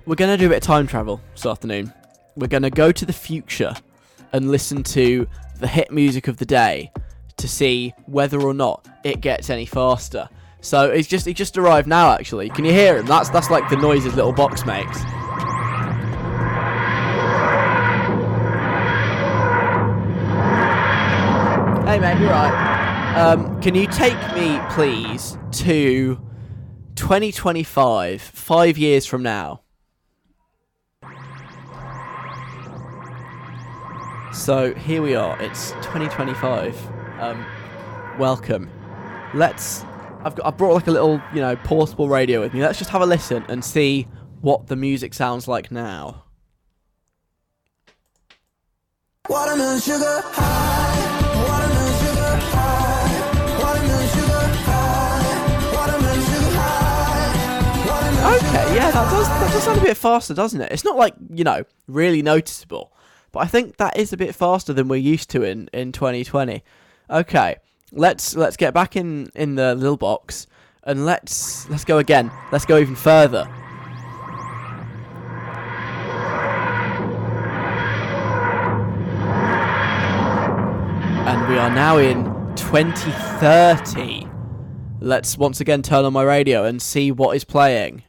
[0.05, 1.93] We're going to do a bit of time travel this afternoon.
[2.35, 3.73] We're going to go to the future
[4.33, 5.27] and listen to
[5.59, 6.91] the hit music of the day
[7.37, 10.27] to see whether or not it gets any faster.
[10.59, 12.49] So it's just it just arrived now actually.
[12.49, 13.05] Can you hear him?
[13.05, 14.99] That's that's like the noise his little box makes.
[21.87, 23.15] Hey man, you're right.
[23.17, 26.19] Um, can you take me please to
[27.01, 29.61] 2025, five years from now?
[34.31, 35.35] So here we are.
[35.41, 36.77] It's 2025.
[37.19, 37.43] Um,
[38.19, 38.69] welcome.
[39.33, 39.83] Let's.
[40.23, 40.45] I've got.
[40.45, 42.61] I brought like a little, you know, portable radio with me.
[42.61, 44.07] Let's just have a listen and see
[44.41, 46.25] what the music sounds like now.
[49.27, 50.80] Watermelon sugar high,
[58.51, 60.73] Okay, yeah, that does that does sound a bit faster, doesn't it?
[60.73, 62.91] It's not like you know really noticeable,
[63.31, 66.61] but I think that is a bit faster than we're used to in in 2020.
[67.09, 67.55] Okay,
[67.93, 70.47] let's let's get back in in the little box
[70.83, 72.29] and let's let's go again.
[72.51, 73.47] Let's go even further.
[81.25, 82.25] And we are now in
[82.57, 84.27] 2030.
[84.99, 88.03] Let's once again turn on my radio and see what is playing.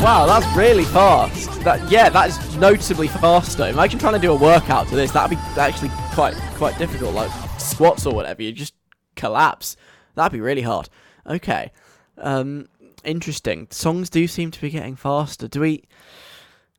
[0.00, 1.60] Wow, that's really fast.
[1.64, 3.66] That yeah, that is noticeably faster.
[3.66, 5.10] Imagine trying to do a workout to this.
[5.10, 8.42] That'd be actually quite quite difficult, like squats or whatever.
[8.42, 8.74] You just
[9.16, 9.76] collapse.
[10.14, 10.88] That'd be really hard.
[11.26, 11.72] Okay,
[12.16, 12.68] um,
[13.02, 13.66] interesting.
[13.70, 15.48] Songs do seem to be getting faster.
[15.48, 15.84] Do we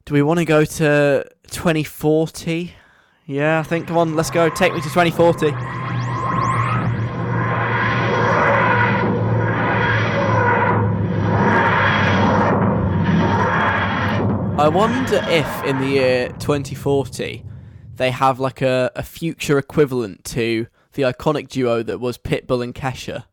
[0.05, 2.74] do we want to go to 2040?
[3.26, 3.88] Yeah, I think.
[3.88, 4.49] Come on, let's go.
[4.49, 6.09] Take me to 2040.
[14.60, 17.45] I wonder if in the year 2040
[17.95, 22.76] they have like a, a future equivalent to the iconic duo that was Pitbull and
[22.76, 23.24] Kesha.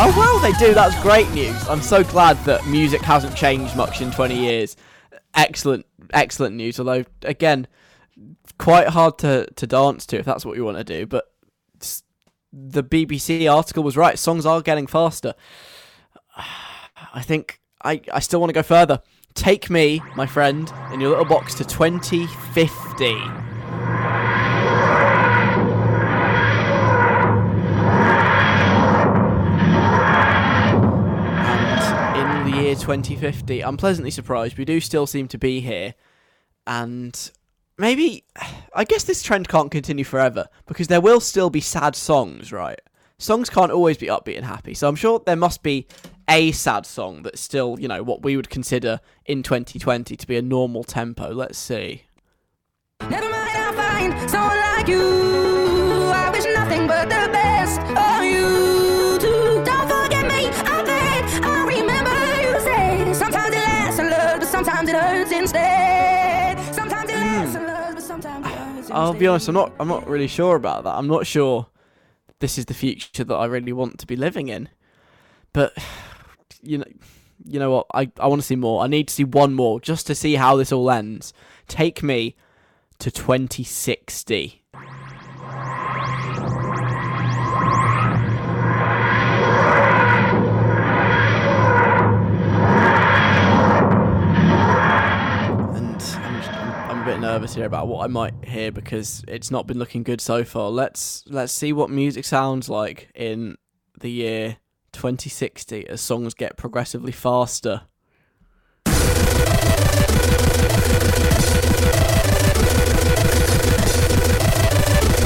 [0.00, 0.74] Oh wow, they do.
[0.74, 1.56] That's great news.
[1.68, 4.76] I'm so glad that music hasn't changed much in 20 years.
[5.34, 6.78] Excellent, excellent news.
[6.78, 7.66] Although again,
[8.58, 11.06] quite hard to to dance to if that's what you want to do.
[11.06, 11.30] But
[12.52, 14.18] the BBC article was right.
[14.18, 15.34] Songs are getting faster.
[17.14, 19.00] I think I I still want to go further.
[19.34, 23.47] Take me, my friend, in your little box to 2050.
[32.78, 34.58] 2050, I'm pleasantly surprised.
[34.58, 35.94] We do still seem to be here.
[36.66, 37.30] And
[37.76, 38.24] maybe,
[38.74, 42.80] I guess this trend can't continue forever because there will still be sad songs, right?
[43.18, 44.74] Songs can't always be upbeat and happy.
[44.74, 45.86] So I'm sure there must be
[46.28, 50.36] a sad song that's still, you know, what we would consider in 2020 to be
[50.36, 51.32] a normal tempo.
[51.32, 52.04] Let's see.
[53.00, 55.00] Never mind, I'll find someone like you.
[55.00, 58.07] I wish nothing but the best for
[68.98, 70.94] I'll be honest, I'm not I'm not really sure about that.
[70.94, 71.66] I'm not sure
[72.40, 74.68] this is the future that I really want to be living in.
[75.52, 75.76] But
[76.62, 76.84] you know
[77.44, 77.86] you know what?
[77.94, 78.82] I, I want to see more.
[78.82, 81.32] I need to see one more just to see how this all ends.
[81.66, 82.36] Take me
[82.98, 84.62] to 2060.
[97.28, 100.70] Nervous here about what I might hear because it's not been looking good so far.
[100.70, 103.58] Let's let's see what music sounds like in
[104.00, 104.56] the year
[104.92, 107.82] 2060 as songs get progressively faster.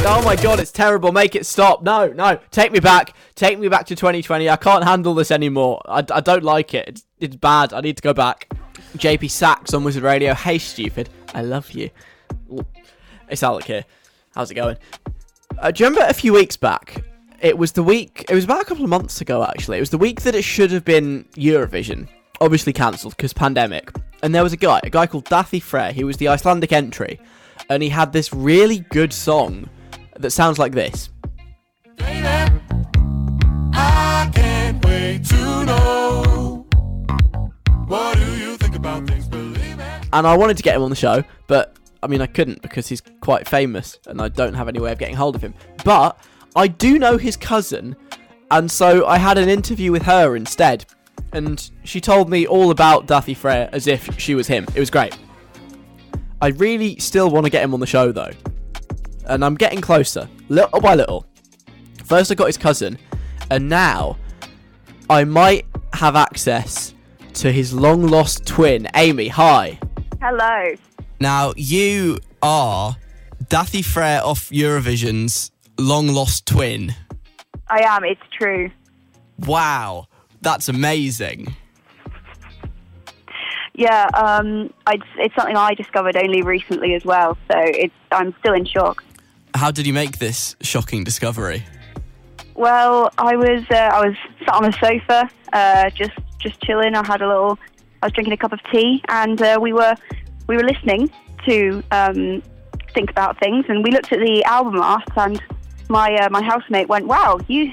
[0.05, 1.13] Oh my god, it's terrible.
[1.13, 1.85] Make it stop.
[1.85, 2.41] No, no.
[2.51, 3.15] Take me back.
[3.37, 4.51] Take me back to 2020.
[4.51, 5.81] I can't handle this anymore.
[5.87, 6.89] I, I don't like it.
[6.89, 7.73] It's, it's bad.
[7.73, 8.53] I need to go back.
[8.97, 10.35] JP Saxe on Wizard Radio.
[10.35, 11.09] Hey, stupid.
[11.35, 11.91] I love you.
[13.29, 13.85] It's Alec here.
[14.35, 14.77] How's it going?
[15.59, 17.05] Uh, do you remember a few weeks back?
[17.41, 18.25] It was the week.
[18.29, 19.79] It was about a couple of months ago, actually.
[19.79, 22.09] It was the week that it should have been Eurovision.
[22.41, 23.93] Obviously cancelled because pandemic.
[24.23, 25.93] And there was a guy, a guy called Dadi Freyr.
[25.93, 27.21] He was the Icelandic entry,
[27.69, 29.69] and he had this really good song
[30.19, 31.11] that sounds like this.
[31.99, 32.43] I
[40.13, 42.89] and I wanted to get him on the show, but I mean I couldn't because
[42.89, 45.55] he's quite famous and I don't have any way of getting hold of him.
[45.85, 46.19] But
[46.55, 47.97] I do know his cousin,
[48.51, 50.85] and so I had an interview with her instead,
[51.33, 54.67] and she told me all about Dadi Freyr as if she was him.
[54.75, 55.17] It was great.
[56.41, 58.33] I really still want to get him on the show though,
[59.27, 61.27] and I'm getting closer, little by little.
[62.05, 62.99] First I got his cousin,
[63.51, 64.19] and now
[65.09, 66.95] I might have access
[67.35, 69.29] to his long lost twin, Amy.
[69.29, 69.79] Hi.
[70.25, 70.77] Hello.
[71.19, 72.97] Now, you are
[73.47, 75.51] Dadi Freyr off Eurovision's
[75.81, 76.95] long lost twin.
[77.69, 78.05] I am.
[78.05, 78.71] It's true.
[79.41, 80.07] Wow,
[80.41, 81.57] that's amazing.
[83.75, 84.07] Yeah.
[84.15, 84.73] Um.
[84.87, 87.37] I, it's something I discovered only recently as well.
[87.51, 87.95] So it's.
[88.13, 89.03] I'm still in shock.
[89.57, 91.65] How did you make this shocking discovery?
[92.55, 93.65] Well, I was.
[93.69, 94.17] Uh, I was
[94.47, 96.95] sat on a sofa, uh, just just chilling.
[96.95, 97.59] I had a little.
[98.03, 99.95] I was drinking a cup of tea, and uh, we were
[100.49, 101.09] we were listening
[101.47, 102.43] to um,
[102.95, 105.41] think about things, and we looked at the album art, and
[105.89, 107.73] my uh, my housemate went, "Wow, you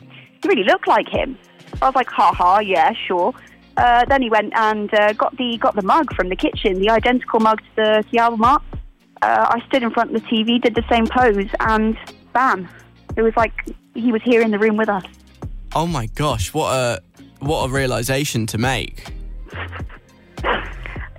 [0.00, 1.36] you really look like him."
[1.82, 3.34] I was like, "Ha ha, yeah, sure."
[3.76, 6.90] Uh, then he went and uh, got the got the mug from the kitchen, the
[6.90, 8.62] identical mug to the, to the album art.
[9.22, 11.96] Uh, I stood in front of the TV, did the same pose, and
[12.32, 12.68] bam,
[13.16, 13.52] it was like
[13.94, 15.04] he was here in the room with us.
[15.74, 17.02] Oh my gosh, what a
[17.40, 19.13] what a realization to make.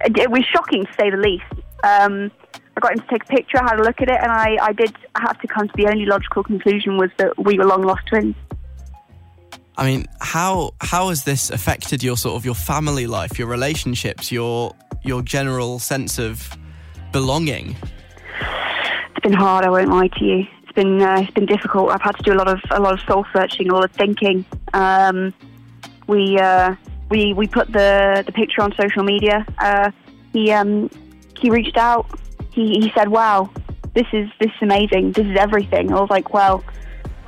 [0.06, 1.46] It, was shocking to say the least.
[1.84, 2.32] Um,
[2.78, 4.58] I got him to take a picture, I had a look at it, and I,
[4.62, 7.84] I did have to come to the only logical conclusion was that we were long
[7.84, 8.36] lost twins.
[9.78, 14.32] I mean, how how has this affected your sort of your family life, your relationships,
[14.32, 14.74] your
[15.04, 16.50] your general sense of
[17.12, 17.76] belonging?
[19.12, 19.66] It's been hard.
[19.66, 20.46] I won't lie to you.
[20.64, 21.92] It's been uh, it's been difficult.
[21.92, 23.92] I've had to do a lot of a lot of soul searching, a lot of
[23.92, 24.46] thinking.
[24.74, 25.34] Um,
[26.08, 26.76] we uh,
[27.10, 29.46] we we put the the picture on social media.
[29.60, 29.92] Uh,
[30.34, 30.90] he um,
[31.40, 32.08] he reached out.
[32.52, 33.50] He he said, "Wow,
[33.94, 35.12] this is this is amazing.
[35.14, 36.64] This is everything." I was like, "Well,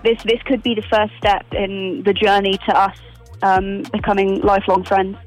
[0.03, 2.97] this this could be the first step in the journey to us
[3.41, 5.17] um, becoming lifelong friends."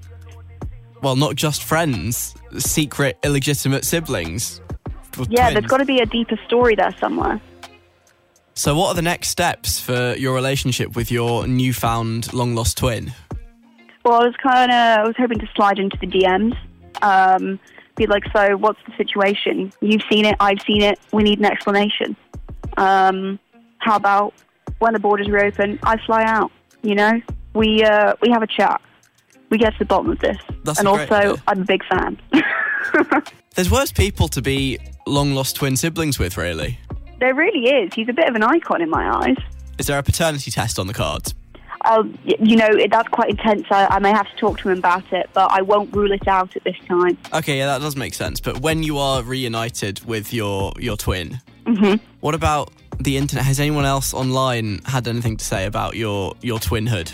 [1.03, 4.61] Well, not just friends, secret illegitimate siblings.
[5.17, 5.55] Yeah, Twins.
[5.55, 7.41] there's got to be a deeper story there somewhere.
[8.55, 13.13] So, what are the next steps for your relationship with your newfound long lost twin?
[14.05, 16.57] Well, I was kind of I was hoping to slide into the DMs,
[17.03, 17.61] um,
[17.97, 19.73] be like, "So, what's the situation?
[19.81, 20.99] You've seen it, I've seen it.
[21.13, 22.17] We need an explanation.
[22.77, 23.39] Um,
[23.79, 24.35] how about
[24.79, 26.51] when the borders reopen, I fly out?
[26.83, 27.21] You know,
[27.55, 28.81] we uh, we have a chat.
[29.51, 30.39] We get to the bottom of this.
[30.65, 31.43] That's and also, idea.
[31.49, 32.19] I'm a big fan.
[33.57, 36.79] There's worse people to be long lost twin siblings with, really.
[37.19, 37.93] there really is.
[37.93, 39.37] He's a bit of an icon in my eyes.
[39.79, 41.35] Is there a paternity test on the cards?
[41.85, 43.67] Um, you know, it, that's quite intense.
[43.71, 46.29] I, I may have to talk to him about it, but I won't rule it
[46.29, 47.17] out at this time.
[47.33, 48.41] Okay, yeah, that does make sense.
[48.41, 53.47] But when you are reunited with your your twin, hmm what about the internet?
[53.47, 57.13] Has anyone else online had anything to say about your your twinhood?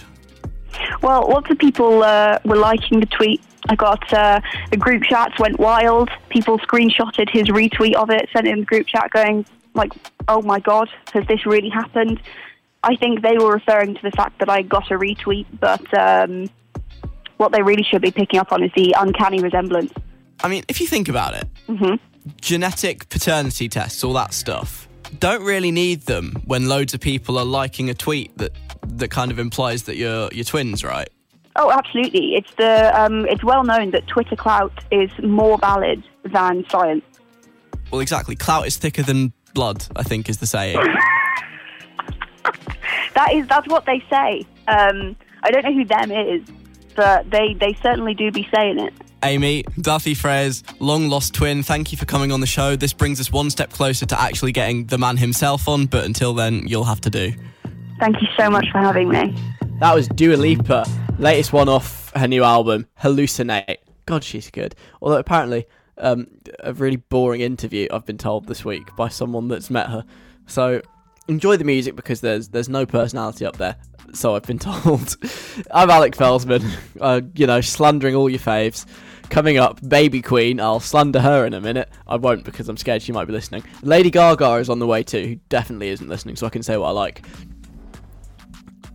[1.00, 3.40] Well, lots of people uh, were liking the tweet.
[3.68, 4.40] I got uh,
[4.70, 6.10] the group chats went wild.
[6.28, 9.44] People screenshotted his retweet of it, sent it in the group chat, going
[9.74, 9.92] like,
[10.28, 12.20] "Oh my god, has this really happened?"
[12.82, 16.48] I think they were referring to the fact that I got a retweet, but um,
[17.36, 19.92] what they really should be picking up on is the uncanny resemblance.
[20.42, 21.94] I mean, if you think about it, hmm
[22.40, 27.44] genetic paternity tests, all that stuff, don't really need them when loads of people are
[27.44, 28.52] liking a tweet that
[28.86, 31.08] that kind of implies that you're you're twins, right?
[31.56, 32.34] Oh, absolutely.
[32.34, 37.04] It's the um, it's well known that Twitter clout is more valid than science.
[37.90, 38.36] Well, exactly.
[38.36, 40.78] Clout is thicker than blood, I think is the saying.
[43.16, 44.46] That is that's what they say.
[44.68, 46.42] Um, I don't know who them is,
[46.94, 48.92] but they they certainly do be saying it.
[49.22, 52.76] Amy, Dadi Freyr's long lost twin, thank you for coming on the show.
[52.76, 56.34] This brings us one step closer to actually getting the man himself on, but until
[56.34, 57.32] then, you'll have to do.
[57.98, 59.34] Thank you so much for having me.
[59.80, 60.84] That was Dua Lipa,
[61.18, 63.78] latest one off her new album, Hallucinate.
[64.04, 64.74] God, she's good.
[65.00, 66.26] Although apparently, um,
[66.60, 70.04] a really boring interview I've been told this week by someone that's met her.
[70.46, 70.82] So
[71.28, 73.76] enjoy the music because there's there's no personality up there.
[74.12, 75.16] So I've been told.
[75.70, 76.62] I'm Alec Feldman,
[77.00, 78.86] uh, you know, slandering all your faves.
[79.28, 80.60] Coming up, Baby Queen.
[80.60, 81.88] I'll slander her in a minute.
[82.06, 83.64] I won't because I'm scared she might be listening.
[83.82, 86.76] Lady Gaga is on the way too, who definitely isn't listening, so I can say
[86.76, 87.26] what I like.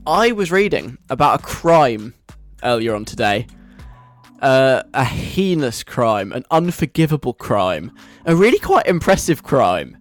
[0.07, 2.13] I was reading about a crime
[2.63, 3.45] earlier on today.
[4.41, 7.91] Uh, a heinous crime, an unforgivable crime,
[8.25, 9.97] a really quite impressive crime.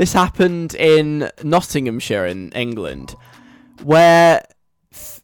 [0.00, 3.14] This happened in Nottinghamshire in England,
[3.82, 4.42] where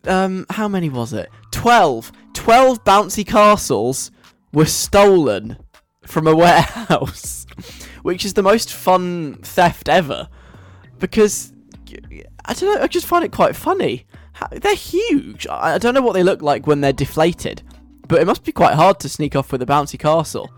[0.06, 1.30] um, how many was it?
[1.52, 2.12] 12.
[2.34, 4.10] 12 bouncy castles
[4.52, 5.56] were stolen
[6.02, 7.46] from a warehouse,
[8.02, 10.28] which is the most fun theft ever.
[10.98, 11.54] Because
[12.44, 14.04] I don't know, I just find it quite funny.
[14.52, 15.46] They're huge.
[15.48, 17.62] I don't know what they look like when they're deflated,
[18.06, 20.50] but it must be quite hard to sneak off with a bouncy castle.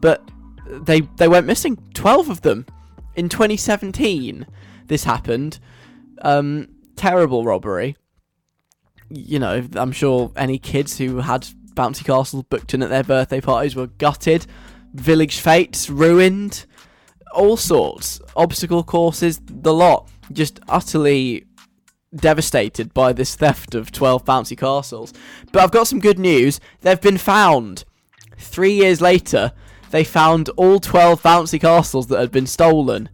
[0.00, 0.28] But
[0.66, 1.78] they they went missing.
[1.94, 2.66] 12 of them
[3.14, 4.46] in 2017.
[4.86, 5.58] This happened.
[6.22, 7.96] Um, terrible robbery
[9.10, 13.40] you know, I'm sure any kids who had bouncy castles booked in at their birthday
[13.40, 14.46] parties were gutted,
[14.94, 16.64] village fates ruined,
[17.34, 21.44] all sorts, obstacle courses, the lot, just utterly
[22.14, 25.12] devastated by this theft of 12 bouncy castles.
[25.52, 26.60] But I've got some good news.
[26.80, 27.84] They've been found.
[28.36, 29.52] Three years later,
[29.90, 33.08] they found all 12 bouncy castles that had been stolen.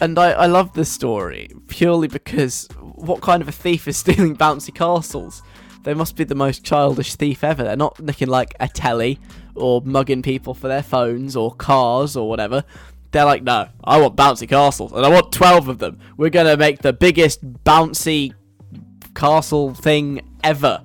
[0.00, 4.36] And I, I love this story purely because what kind of a thief is stealing
[4.36, 5.42] bouncy castles?
[5.84, 7.64] They must be the most childish thief ever.
[7.64, 9.18] They're not looking like a telly
[9.54, 12.64] or mugging people for their phones or cars or whatever.
[13.10, 15.98] They're like, no, I want bouncy castles and I want 12 of them.
[16.16, 18.32] We're going to make the biggest bouncy
[19.14, 20.82] castle thing ever.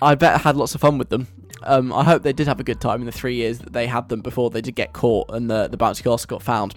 [0.00, 1.28] I bet I had lots of fun with them.
[1.64, 3.86] Um, I hope they did have a good time in the three years that they
[3.86, 6.74] had them before they did get caught and the, the bouncy castle got found.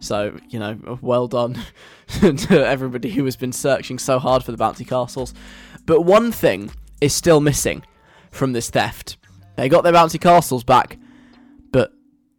[0.00, 1.58] So, you know, well done
[2.20, 5.34] to everybody who has been searching so hard for the bouncy castles.
[5.84, 7.84] But one thing is still missing
[8.30, 9.18] from this theft.
[9.56, 10.98] They got their bouncy castles back,
[11.70, 11.92] but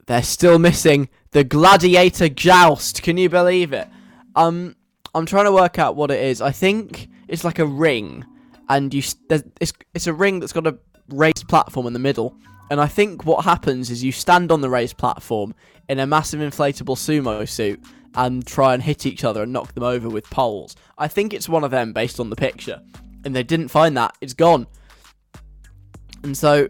[0.08, 3.04] they're still missing the gladiator joust.
[3.04, 3.88] Can you believe it?
[4.36, 4.76] Um,
[5.14, 6.42] I'm trying to work out what it is.
[6.42, 8.26] I think it's like a ring,
[8.70, 10.78] and you it's it's a ring that's got a
[11.10, 12.36] raised platform in the middle.
[12.70, 15.54] And I think what happens is you stand on the raised platform
[15.90, 17.84] in a massive inflatable sumo suit
[18.16, 20.76] and try and hit each other and knock them over with poles.
[20.98, 22.82] I think it's one of them based on the picture.
[23.26, 24.16] And they didn't find that.
[24.22, 24.68] It's gone.
[26.24, 26.68] And so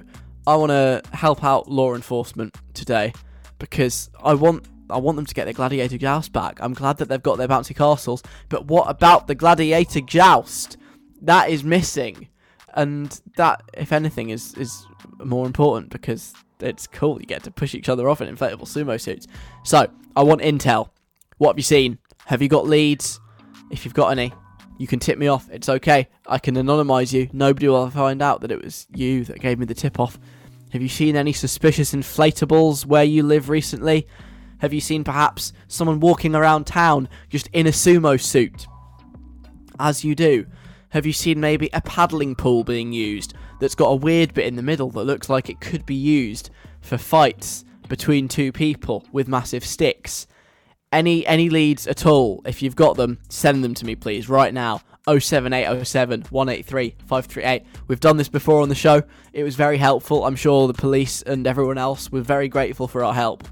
[0.48, 3.14] I want to help out law enforcement today
[3.60, 6.60] because I want I want them to get their gladiator joust back.
[6.62, 10.78] I'm glad that they've got their bouncy castles, but what about the gladiator joust?
[11.22, 12.28] That is missing.
[12.74, 14.86] And that if anything is is
[15.24, 19.00] more important because it's cool you get to push each other off in inflatable sumo
[19.00, 19.28] suits.
[19.64, 20.90] So, I want intel.
[21.38, 21.98] What have you seen?
[22.26, 23.20] Have you got leads?
[23.72, 24.34] If you've got any,
[24.78, 25.50] you can tip me off.
[25.52, 26.08] It's okay.
[26.28, 27.30] I can anonymize you.
[27.34, 30.20] Nobody will find out that it was you that gave me the tip off.
[30.72, 34.08] Have you seen any suspicious inflatables where you live recently?
[34.60, 38.68] Have you seen perhaps someone walking around town just in a sumo suit?
[39.80, 40.46] As you do.
[40.92, 44.58] Have you seen maybe a paddling pool being used that's got a weird bit in
[44.58, 46.50] the middle that looks like it could be used
[46.82, 50.28] for fights between two people with massive sticks?
[50.92, 52.42] Any any leads at all?
[52.46, 54.82] If you've got them, send them to me please right now.
[55.08, 57.64] 07807 183 538.
[57.88, 59.02] We've done this before on the show.
[59.32, 60.26] It was very helpful.
[60.26, 63.48] I'm sure the police and everyone else were very grateful for our help.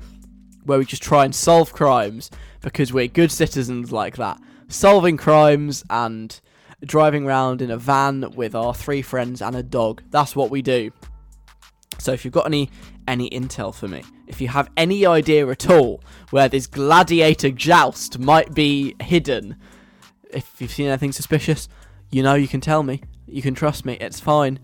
[0.65, 2.29] Where we just try and solve crimes
[2.59, 4.41] because we're good citizens like that.
[4.67, 6.39] Solving crimes and
[6.85, 10.01] driving around in a van with our three friends and a dog.
[10.09, 10.91] That's what we do.
[11.97, 12.69] So if you've got any
[13.07, 18.19] any intel for me, if you have any idea at all where this gladiator joust
[18.19, 19.57] might be hidden,
[20.31, 21.67] if you've seen anything suspicious,
[22.11, 23.01] you know you can tell me.
[23.25, 23.97] You can trust me.
[23.99, 24.59] It's fine.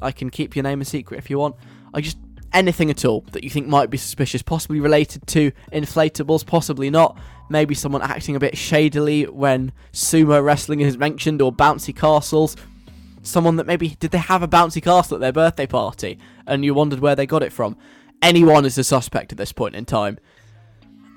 [0.00, 1.56] I can keep your name a secret if you want.
[1.92, 2.18] I just
[2.52, 7.18] anything at all that you think might be suspicious, possibly related to inflatables, possibly not.
[7.48, 12.56] Maybe someone acting a bit shadily when sumo wrestling is mentioned or bouncy castles.
[13.22, 16.74] Someone that maybe did they have a bouncy castle at their birthday party and you
[16.74, 17.76] wondered where they got it from.
[18.22, 20.18] Anyone is a suspect at this point in time.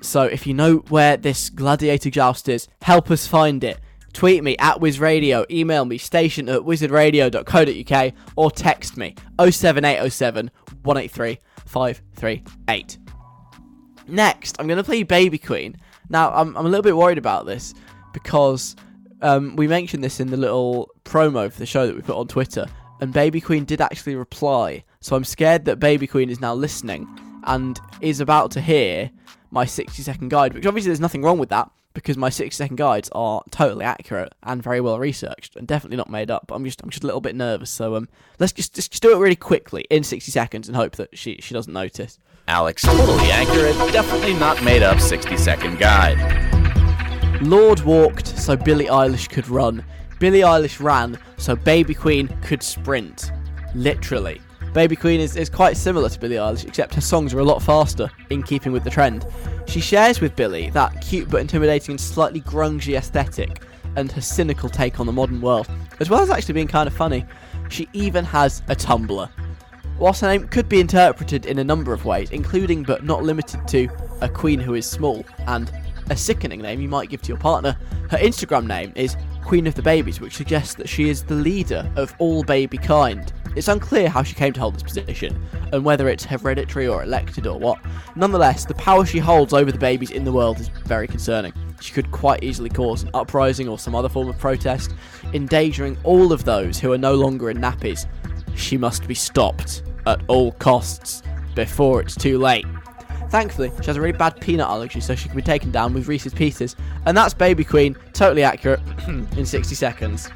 [0.00, 3.78] So if you know where this gladiator joust is, help us find it.
[4.12, 10.50] Tweet me at WizRadio, email me station at wizardradio.co.uk or text me 07807
[10.82, 12.98] 183 538.
[14.06, 15.76] Next, I'm going to play Baby Queen.
[16.08, 17.74] Now, I'm, I'm a little bit worried about this
[18.12, 18.76] because
[19.22, 22.28] um, we mentioned this in the little promo for the show that we put on
[22.28, 22.66] Twitter,
[23.00, 24.84] and Baby Queen did actually reply.
[25.00, 27.06] So I'm scared that Baby Queen is now listening
[27.44, 29.10] and is about to hear
[29.50, 32.76] my 60 second guide, which obviously there's nothing wrong with that because my 60 second
[32.76, 36.46] guides are totally accurate and very well researched and definitely not made up.
[36.46, 37.70] But I'm just I'm just a little bit nervous.
[37.70, 41.16] So um let's just just, do it really quickly in 60 seconds and hope that
[41.16, 42.18] she she doesn't notice.
[42.48, 46.16] Alex, totally accurate, definitely not made up 60 second guide.
[47.42, 49.84] Lorde walked so Billie Eilish could run.
[50.18, 53.32] Billie Eilish ran so Baby Queen could sprint.
[53.74, 54.40] Literally.
[54.72, 57.62] Baby Queen is, is quite similar to Billie Eilish, except her songs are a lot
[57.62, 59.26] faster, in keeping with the trend.
[59.66, 63.62] She shares with Billie that cute but intimidating and slightly grungy aesthetic,
[63.94, 65.68] and her cynical take on the modern world,
[66.00, 67.26] as well as actually being kind of funny.
[67.68, 69.28] She even has a Tumblr.
[69.98, 73.66] Whilst her name could be interpreted in a number of ways, including but not limited
[73.68, 73.88] to
[74.20, 75.72] a queen who is small and
[76.10, 77.76] a sickening name you might give to your partner,
[78.10, 81.90] her Instagram name is Queen of the Babies, which suggests that she is the leader
[81.96, 83.32] of all baby kind.
[83.56, 85.42] It's unclear how she came to hold this position,
[85.72, 87.78] and whether it's hereditary or elected or what.
[88.14, 91.52] Nonetheless, the power she holds over the babies in the world is very concerning.
[91.80, 94.94] She could quite easily cause an uprising or some other form of protest,
[95.32, 98.06] endangering all of those who are no longer in nappies.
[98.58, 101.22] She must be stopped at all costs
[101.54, 102.66] before it's too late.
[103.30, 106.08] Thankfully, she has a really bad peanut allergy, so she can be taken down with
[106.08, 106.76] Reese's Pieces.
[107.06, 110.28] And that's Baby Queen, totally accurate, in 60 seconds.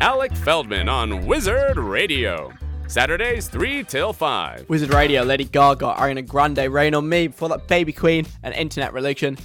[0.00, 2.52] Alec Feldman on Wizard Radio.
[2.88, 4.68] Saturdays 3 till 5.
[4.68, 8.92] Wizard Radio, Lady Gaga, Ariana Grande, Rain on Me, before that Baby Queen, and Internet
[8.92, 9.38] Religion.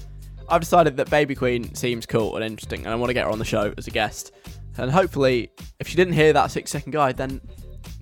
[0.49, 3.31] I've decided that Baby Queen seems cool and interesting, and I want to get her
[3.31, 4.33] on the show as a guest.
[4.77, 7.41] And hopefully, if she didn't hear that six second guide, then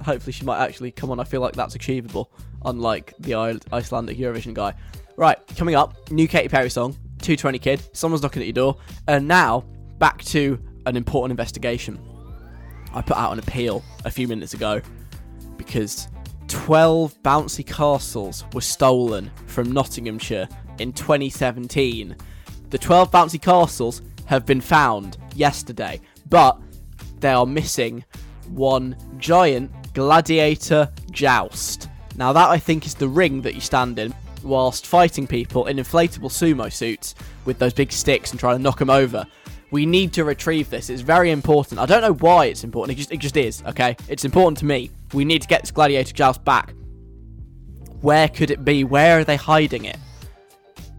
[0.03, 1.19] hopefully she might actually come on.
[1.19, 2.31] I feel like that's achievable,
[2.65, 3.35] unlike the
[3.71, 4.73] Icelandic Eurovision guy.
[5.17, 9.27] Right, coming up, new Katy Perry song, 220 Kid, someone's knocking at your door, and
[9.27, 9.61] now
[9.97, 11.99] back to an important investigation.
[12.93, 14.81] I put out an appeal a few minutes ago
[15.57, 16.09] because
[16.47, 20.47] 12 bouncy castles were stolen from Nottinghamshire
[20.79, 22.15] in 2017.
[22.69, 26.59] The 12 bouncy castles have been found yesterday, but
[27.25, 28.05] they are missing
[28.49, 31.89] one giant gladiator joust.
[32.15, 34.13] Now, that I think is the ring that you stand in
[34.43, 37.15] whilst fighting people in inflatable sumo suits
[37.45, 39.25] with those big sticks and trying to knock them over.
[39.71, 40.91] We need to retrieve this.
[40.91, 41.81] It's very important.
[41.81, 42.95] I don't know why it's important.
[42.95, 43.97] It just it just is, okay?
[44.07, 44.91] It's important to me.
[45.13, 46.75] We need to get this gladiator joust back.
[48.01, 48.83] Where could it be?
[48.83, 49.97] Where are they hiding it?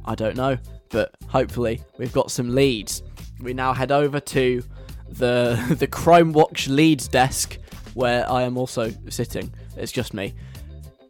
[0.04, 0.58] I don't know,
[0.88, 3.04] but hopefully we've got some leads.
[3.40, 4.62] We now head over to
[5.08, 7.58] the the Crime Watch leads desk
[7.94, 9.52] where I am also sitting.
[9.76, 10.34] It's just me.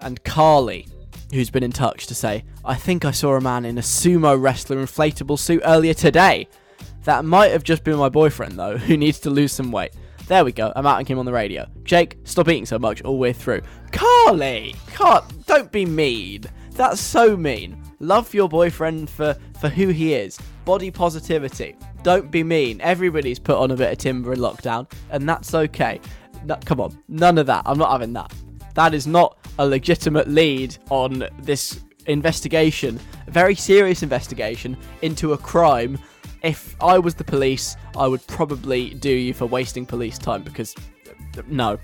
[0.01, 0.87] And Carly,
[1.33, 4.41] who's been in touch to say, I think I saw a man in a sumo
[4.41, 6.49] wrestler inflatable suit earlier today.
[7.05, 9.93] That might have just been my boyfriend, though, who needs to lose some weight.
[10.29, 10.73] There we go.
[10.75, 11.67] I'm out and came on the radio.
[11.85, 13.63] Jake, stop eating so much all the way through.
[13.93, 14.75] Carly!
[14.93, 16.45] Car- don't be mean.
[16.73, 17.81] That's so mean.
[18.01, 20.39] Love your boyfriend for, for who he is.
[20.65, 21.77] Body positivity.
[22.07, 22.81] Don't be mean.
[22.83, 26.01] Everybody's put on a bit of timber in lockdown, and that's okay.
[26.45, 26.97] No, come on.
[27.09, 27.65] None of that.
[27.67, 28.33] I'm not having that.
[28.75, 35.37] That is not a legitimate lead on this investigation, a very serious investigation into a
[35.37, 35.99] crime.
[36.45, 40.77] If I was the police, I would probably do you for wasting police time because
[41.49, 41.77] no.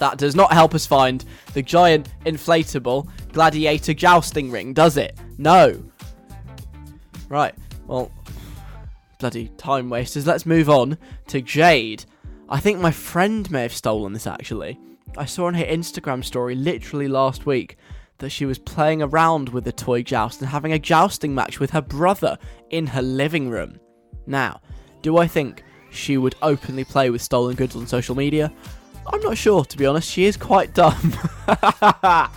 [0.00, 1.24] That does not help us find
[1.54, 5.16] the giant inflatable gladiator jousting ring, does it?
[5.38, 5.80] No.
[7.28, 7.54] Right.
[7.86, 8.10] Well,
[9.18, 10.26] bloody time wasters.
[10.26, 10.96] Let's move on
[11.26, 12.04] to Jade.
[12.48, 14.78] I think my friend may have stolen this actually.
[15.16, 17.76] I saw on her Instagram story literally last week
[18.18, 21.70] that she was playing around with the toy joust and having a jousting match with
[21.70, 22.38] her brother
[22.70, 23.78] in her living room.
[24.26, 24.60] Now,
[25.02, 28.52] do I think she would openly play with stolen goods on social media?
[29.06, 30.10] I'm not sure, to be honest.
[30.10, 31.16] She is quite dumb.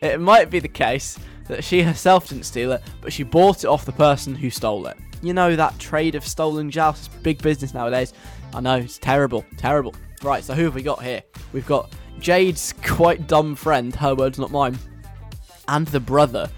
[0.00, 1.18] it might be the case
[1.50, 4.86] that she herself didn't steal it, but she bought it off the person who stole
[4.86, 4.96] it.
[5.22, 8.14] You know, that trade of stolen jousts, big business nowadays.
[8.54, 9.94] I know, it's terrible, terrible.
[10.22, 11.22] Right, so who have we got here?
[11.52, 14.78] We've got Jade's quite dumb friend, her words, not mine,
[15.68, 16.50] and the brother,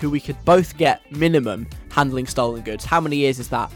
[0.00, 2.84] who we could both get minimum handling stolen goods.
[2.84, 3.70] How many years is that?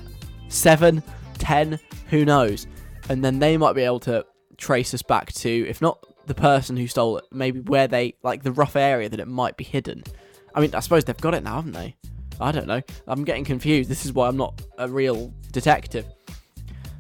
[0.48, 1.02] Seven?
[1.38, 1.78] Ten?
[2.10, 2.66] Who knows?
[3.08, 4.24] And then they might be able to
[4.56, 8.42] trace us back to, if not the person who stole it, maybe where they, like
[8.42, 10.02] the rough area that it might be hidden.
[10.54, 11.96] I mean, I suppose they've got it now, haven't they?
[12.40, 12.82] I don't know.
[13.06, 13.88] I'm getting confused.
[13.88, 16.06] This is why I'm not a real detective.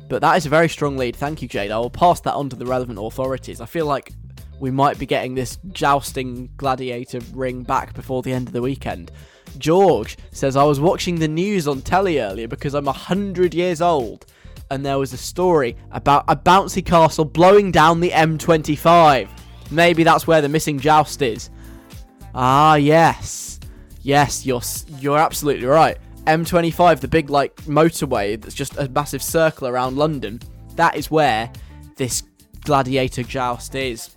[0.08, 1.16] But that is a very strong lead.
[1.16, 1.70] Thank you, Jade.
[1.70, 3.60] I will pass that on to the relevant authorities.
[3.60, 4.12] I feel like
[4.60, 9.10] we might be getting this jousting gladiator ring back before the end of the weekend.
[9.58, 14.26] George says, I was watching the news on telly earlier because I'm 100 years old,
[14.70, 19.28] and there was a story about a bouncy castle blowing down the M25.
[19.70, 21.50] Maybe that's where the missing joust is.
[22.34, 23.60] Ah, yes.
[24.02, 24.60] Yes, you're
[24.98, 25.96] you're absolutely right.
[26.26, 30.40] M25, the big like motorway that's just a massive circle around London.
[30.76, 31.50] That is where
[31.96, 32.22] this
[32.62, 34.10] gladiator joust is.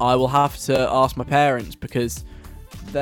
[0.00, 2.24] I will have to ask my parents because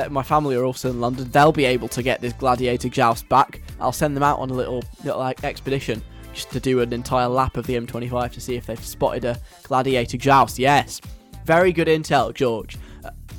[0.09, 1.29] my family are also in London.
[1.31, 3.61] They'll be able to get this gladiator joust back.
[3.79, 6.03] I'll send them out on a little, little like expedition
[6.33, 9.39] just to do an entire lap of the M25 to see if they've spotted a
[9.63, 10.59] gladiator joust.
[10.59, 11.01] Yes,
[11.45, 12.77] very good intel, George.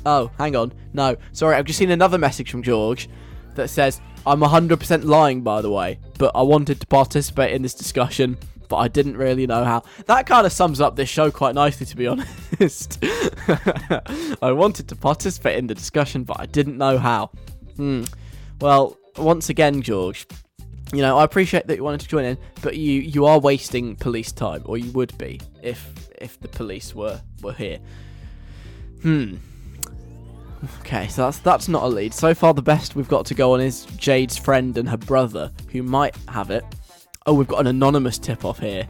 [0.05, 3.09] Oh, hang on, no, sorry, I've just seen another message from George
[3.55, 7.73] that says I'm 100% lying, by the way, but I wanted to participate in this
[7.73, 8.37] discussion.
[8.69, 9.83] But I didn't really know how.
[10.05, 12.07] That kind of sums up this show quite nicely, to be
[12.61, 12.99] honest.
[14.41, 17.31] I wanted to participate in the discussion, but I didn't know how.
[17.75, 18.03] Hmm.
[18.61, 20.25] Well, once again, George,
[20.93, 23.97] you know, I appreciate that you wanted to join in, but you you are wasting
[23.97, 27.79] police time, or you would be if if the police were were here.
[29.01, 29.35] Hmm.
[30.81, 32.13] Okay, so that's that's not a lead.
[32.13, 35.51] So far, the best we've got to go on is Jade's friend and her brother,
[35.71, 36.63] who might have it.
[37.25, 38.87] Oh, we've got an anonymous tip off here.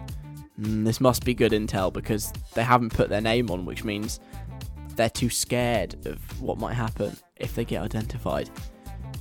[0.59, 4.19] Mm, this must be good intel because they haven't put their name on, which means
[4.95, 8.49] they're too scared of what might happen if they get identified.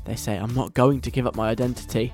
[0.04, 2.12] They say, I'm not going to give up my identity.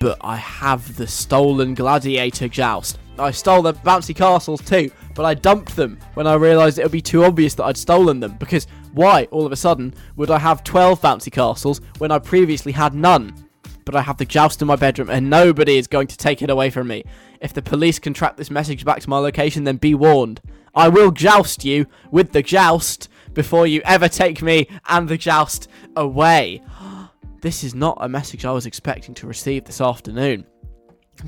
[0.00, 2.98] But I have the stolen gladiator joust.
[3.18, 6.92] I stole the bouncy castles too, but I dumped them when I realised it would
[6.92, 8.36] be too obvious that I'd stolen them.
[8.38, 12.72] Because why, all of a sudden, would I have 12 bouncy castles when I previously
[12.72, 13.48] had none?
[13.84, 16.50] But I have the joust in my bedroom and nobody is going to take it
[16.50, 17.04] away from me.
[17.40, 20.40] If the police can track this message back to my location, then be warned.
[20.74, 25.68] I will joust you with the joust before you ever take me and the joust
[25.96, 26.62] away.
[27.42, 30.46] This is not a message I was expecting to receive this afternoon.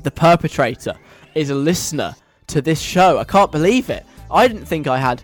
[0.01, 0.95] The perpetrator
[1.37, 2.15] is a listener
[2.47, 3.17] to this show.
[3.17, 4.05] I can't believe it.
[4.31, 5.23] I didn't think I had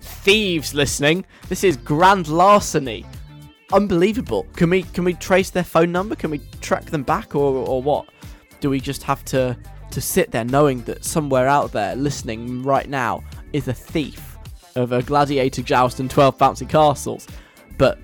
[0.00, 1.24] thieves listening.
[1.48, 3.04] This is grand larceny.
[3.72, 4.46] Unbelievable.
[4.54, 6.14] Can we can we trace their phone number?
[6.14, 8.06] Can we track them back or or what?
[8.60, 9.56] Do we just have to
[9.90, 13.22] to sit there knowing that somewhere out there listening right now
[13.52, 14.36] is a thief
[14.74, 17.26] of a gladiator joust and 12 bouncy castles?
[17.78, 17.98] But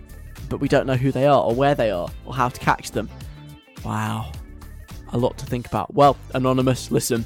[0.49, 2.91] but we don't know who they are or where they are or how to catch
[2.91, 3.09] them.
[3.85, 4.33] Wow.
[5.13, 5.93] A lot to think about.
[5.95, 7.25] Well, Anonymous, listen.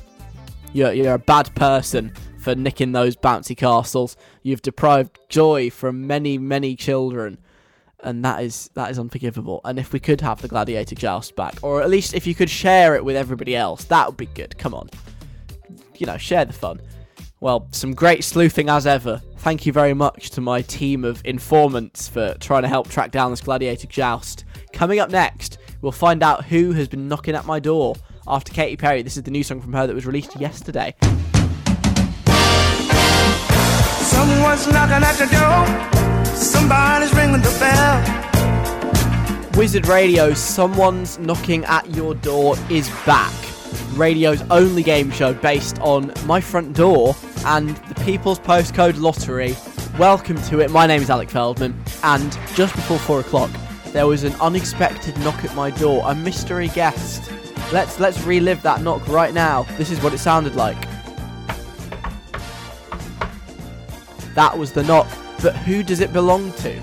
[0.72, 4.16] You're, you're a bad person for nicking those bouncy castles.
[4.42, 7.38] You've deprived joy from many, many children.
[8.00, 9.60] And that is that is unforgivable.
[9.64, 12.50] And if we could have the gladiator joust back, or at least if you could
[12.50, 14.58] share it with everybody else, that would be good.
[14.58, 14.90] Come on.
[15.96, 16.80] You know, share the fun.
[17.38, 19.22] Well, some great sleuthing as ever.
[19.38, 23.30] Thank you very much to my team of informants for trying to help track down
[23.30, 24.44] this gladiator joust.
[24.72, 27.94] Coming up next, we'll find out who has been knocking at my door
[28.26, 29.02] after Katy Perry.
[29.02, 30.94] This is the new song from her that was released yesterday.
[34.00, 36.34] Someone's knocking at the door.
[36.36, 38.22] Somebody's ringing the bell.
[39.56, 43.32] Wizard Radio, Someone's Knocking at Your Door is back.
[43.92, 47.14] Radio's only game show based on My Front Door
[47.44, 49.54] and the People's Postcode Lottery.
[49.98, 50.70] Welcome to it.
[50.70, 53.50] My name is Alec Feldman, and just before four o'clock,
[53.88, 57.30] there was an unexpected knock at my door, a mystery guest.
[57.72, 59.62] Let's let's relive that knock right now.
[59.78, 60.76] This is what it sounded like.
[64.34, 65.08] That was the knock,
[65.42, 66.82] but who does it belong to?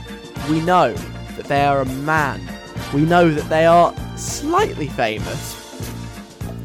[0.50, 0.94] We know
[1.38, 2.42] that they are a man.
[2.92, 5.56] We know that they are slightly famous.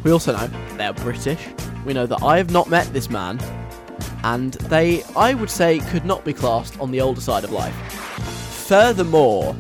[0.04, 0.46] We also know
[0.78, 1.46] they are British.
[1.84, 3.38] We know that I have not met this man,
[4.22, 7.74] and they, I would say, could not be classed on the older side of life.
[8.66, 9.54] Furthermore,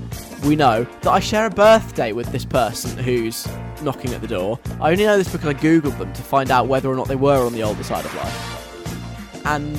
[0.44, 3.48] we know that I share a birthday with this person who's
[3.82, 4.58] knocking at the door.
[4.80, 7.16] I only know this because I googled them to find out whether or not they
[7.16, 9.46] were on the older side of life.
[9.46, 9.74] And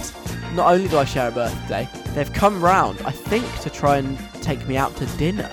[0.55, 4.17] not only do I share a birthday, they've come round, I think, to try and
[4.41, 5.49] take me out to dinner,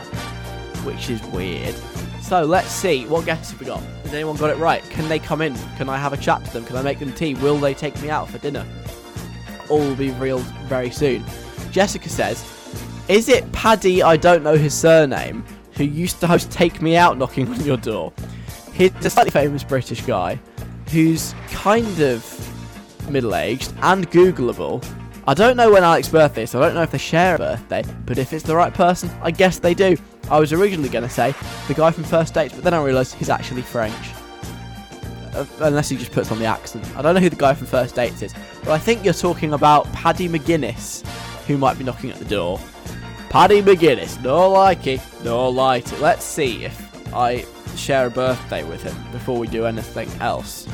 [0.85, 1.75] which is weird.
[2.23, 3.83] So let's see, what guesses have we got?
[4.05, 4.83] Has anyone got it right?
[4.91, 5.55] Can they come in?
[5.77, 6.65] Can I have a chat to them?
[6.65, 7.35] Can I make them tea?
[7.35, 8.67] Will they take me out for dinner?
[9.69, 11.25] All will be revealed very soon.
[11.71, 12.43] Jessica says,
[13.09, 17.19] Is it Paddy, I don't know his surname, who used to host Take Me Out
[17.19, 18.13] knocking on your door?
[18.73, 20.39] He's a slightly famous British guy
[20.91, 24.85] who's kind of middle aged and Googleable.
[25.27, 27.39] I don't know when Alex's birthday is, so I don't know if they share a
[27.39, 29.97] birthday, but if it's the right person, I guess they do.
[30.31, 31.35] I was originally going to say
[31.69, 34.11] the guy from First Dates, but then I realised he's actually French.
[35.35, 36.85] uh, unless he just puts on the accent.
[36.97, 39.53] I don't know who the guy from First Dates is, but I think you're talking
[39.53, 41.07] about Paddy McGuinness,
[41.47, 42.61] who might be knocking at the door.
[43.33, 45.99] Paddy McGuinness, no likey, no lighty.
[45.99, 50.69] Let's see if I share a birthday with him before we do anything else,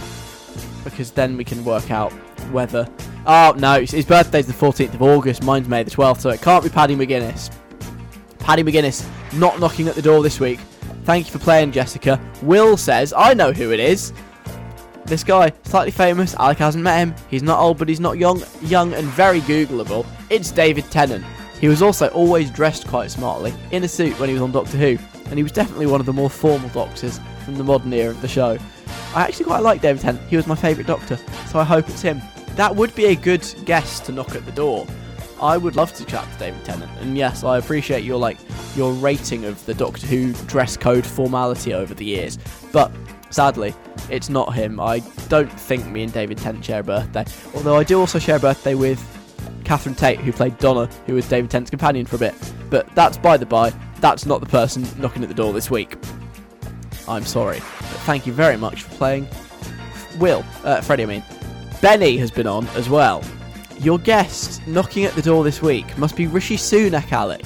[0.82, 2.10] because then we can work out
[2.50, 2.88] whether.
[3.26, 5.44] Oh no, his birthday's the 14th of August.
[5.44, 7.48] Mine's May the 12th, so it can't be Paddy McGuinness.
[8.40, 10.58] Paddy McGuinness not knocking at the door this week.
[11.04, 12.20] Thank you for playing, Jessica.
[12.42, 14.12] Will says, I know who it is.
[15.04, 16.34] This guy, slightly famous.
[16.34, 17.14] Alec hasn't met him.
[17.30, 20.04] He's not old, but he's not young, young and very Googleable.
[20.28, 21.24] It's David Tennant.
[21.60, 24.76] He was also always dressed quite smartly, in a suit when he was on Doctor
[24.76, 28.10] Who, and he was definitely one of the more formal doctors from the modern era
[28.10, 28.58] of the show.
[29.14, 30.28] I actually quite like David Tennant.
[30.28, 32.22] He was my favourite Doctor, so I hope it's him.
[32.56, 34.86] That would be a good guest to knock at the door.
[35.40, 38.38] I would love to chat to David Tennant, and yes, I appreciate your like
[38.76, 42.38] your rating of the Doctor Who dress code formality over the years.
[42.72, 42.92] But
[43.30, 43.74] sadly,
[44.10, 44.78] it's not him.
[44.78, 47.24] I don't think me and David Tennant share a birthday.
[47.54, 49.17] Although I do also share a birthday with
[49.68, 52.34] Catherine Tate, who played Donna, who was David Tennant's companion for a bit.
[52.70, 53.68] But that's by the by.
[54.00, 55.94] That's not the person knocking at the door this week.
[57.06, 59.28] I'm sorry, but thank you very much for playing.
[60.18, 61.24] Will, uh, Freddie, I mean,
[61.82, 63.22] Benny has been on as well.
[63.78, 67.44] Your guest knocking at the door this week must be Rishi Sunak, Alec.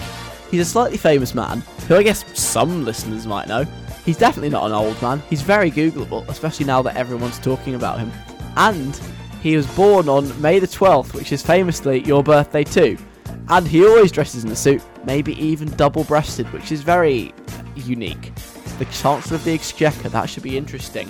[0.48, 3.64] He's a slightly famous man, who I guess some listeners might know.
[4.04, 5.20] He's definitely not an old man.
[5.28, 8.12] He's very Googleable, especially now that everyone's talking about him.
[8.56, 9.00] And
[9.42, 12.96] he was born on May the 12th, which is famously your birthday too.
[13.48, 17.34] And he always dresses in a suit, maybe even double breasted, which is very
[17.74, 18.32] unique.
[18.78, 21.08] The Chancellor of the Exchequer, that should be interesting.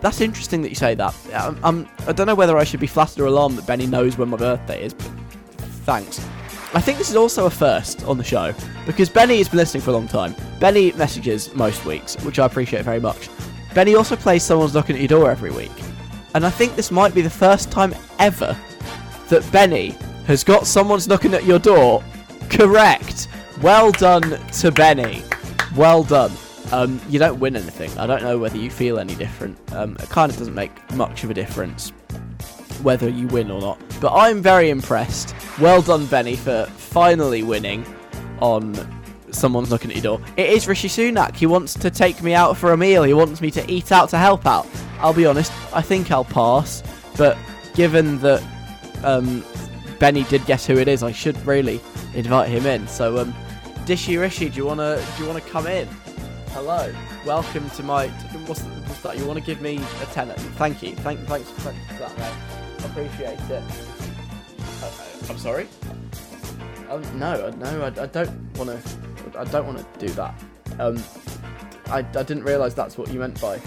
[0.00, 1.14] That's interesting that you say that.
[1.34, 4.16] Um, um, I don't know whether I should be flattered or alarmed that Benny knows
[4.16, 5.10] when my birthday is, but
[5.84, 6.18] thanks.
[6.72, 8.54] I think this is also a first on the show
[8.86, 10.34] because Benny has been listening for a long time.
[10.60, 13.28] Benny messages most weeks, which I appreciate very much.
[13.74, 15.72] Benny also plays Someone's Knocking at Your Door every week.
[16.34, 18.56] And I think this might be the first time ever
[19.28, 22.04] that Benny has got Someone's Knocking at Your Door
[22.50, 23.28] correct.
[23.62, 25.22] Well done to Benny.
[25.76, 26.32] Well done.
[26.72, 27.96] Um, you don't win anything.
[27.98, 29.58] I don't know whether you feel any different.
[29.72, 31.92] Um, it kind of doesn't make much of a difference
[32.82, 33.80] whether you win or not.
[34.00, 35.34] But I'm very impressed.
[35.60, 37.84] Well done, Benny, for finally winning
[38.40, 38.74] on
[39.30, 40.26] Someone's Knocking at Your Door.
[40.36, 41.34] It is Rishi Sunak.
[41.34, 43.02] He wants to take me out for a meal.
[43.02, 44.66] He wants me to eat out to help out.
[45.00, 46.82] I'll be honest, I think I'll pass.
[47.16, 47.38] But
[47.74, 48.42] given that
[49.04, 49.44] um,
[49.98, 51.80] Benny did guess who it is, I should really
[52.14, 52.86] invite him in.
[52.88, 53.32] So, um,
[53.86, 55.88] Dishy Rishi, do you wanna do you wanna come in?
[56.50, 56.92] Hello,
[57.24, 58.08] welcome to my.
[58.46, 59.18] What's, what's that?
[59.18, 60.34] You want to give me a tenner?
[60.34, 60.94] Thank you.
[60.96, 62.32] Thank, thanks, for that.
[62.84, 63.62] Appreciate it.
[64.82, 64.90] Uh,
[65.28, 65.68] I'm sorry.
[66.90, 69.38] Um, no, no, I, I don't want to.
[69.38, 70.34] I don't want to do that.
[70.80, 71.02] Um,
[71.86, 73.60] I, I didn't realise that's what you meant by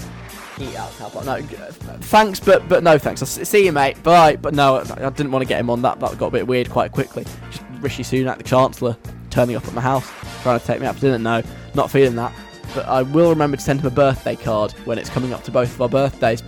[0.76, 1.26] out.
[1.26, 3.22] No, thanks, but but no thanks.
[3.22, 4.02] I'll see you, mate.
[4.04, 4.36] Bye.
[4.36, 6.00] But no, I I didn't want to get him on that.
[6.00, 7.26] That got a bit weird quite quickly.
[7.52, 8.96] Just Rishi Sunak, the Chancellor,
[9.30, 10.10] turning up at my house,
[10.44, 11.18] trying to take me out for dinner.
[11.18, 11.44] No,
[11.74, 12.34] not feeling that.
[12.74, 15.52] But I will remember to send him a birthday card when it's coming up to
[15.52, 16.44] both of our birthdays.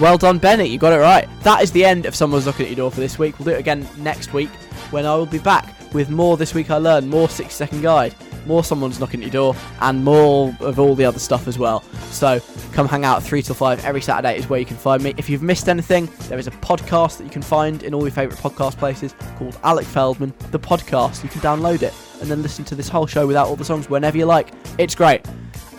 [0.00, 0.66] Well done, Benny.
[0.66, 1.26] You got it right.
[1.42, 3.38] That is the end of Someone's Looking at Your Door for this week.
[3.38, 4.50] We'll do it again next week
[4.90, 8.14] when I will be back with more This Week I Learned, more 60 Second Guide,
[8.46, 11.82] more Someone's Knocking at Your Door, and more of all the other stuff as well.
[12.10, 12.40] So
[12.72, 15.14] come hang out 3 till 5 every Saturday is where you can find me.
[15.16, 18.10] If you've missed anything, there is a podcast that you can find in all your
[18.10, 21.22] favourite podcast places called Alec Feldman, the podcast.
[21.22, 23.90] You can download it and then listen to this whole show without all the songs
[23.90, 24.52] whenever you like.
[24.78, 25.26] It's great.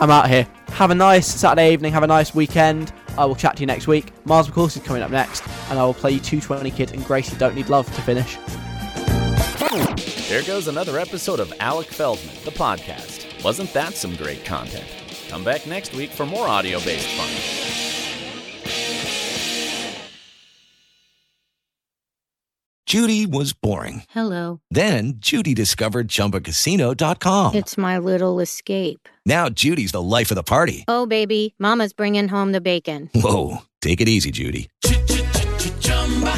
[0.00, 0.46] I'm out here.
[0.68, 1.92] Have a nice Saturday evening.
[1.92, 2.92] Have a nice weekend.
[3.16, 4.12] I will chat to you next week.
[4.26, 7.36] Mars McCourse is coming up next, and I will play you 220 Kid and Gracey
[7.36, 8.38] Don't Need Love to finish.
[9.70, 13.44] There goes another episode of Alec Feldman, the podcast.
[13.44, 14.86] Wasn't that some great content?
[15.28, 17.28] Come back next week for more audio based fun.
[22.86, 24.04] Judy was boring.
[24.08, 24.62] Hello.
[24.70, 27.54] Then Judy discovered ChumbaCasino.com.
[27.54, 29.06] It's my little escape.
[29.26, 30.86] Now Judy's the life of the party.
[30.88, 33.10] Oh, baby, Mama's bringing home the bacon.
[33.14, 34.70] Whoa, take it easy, Judy.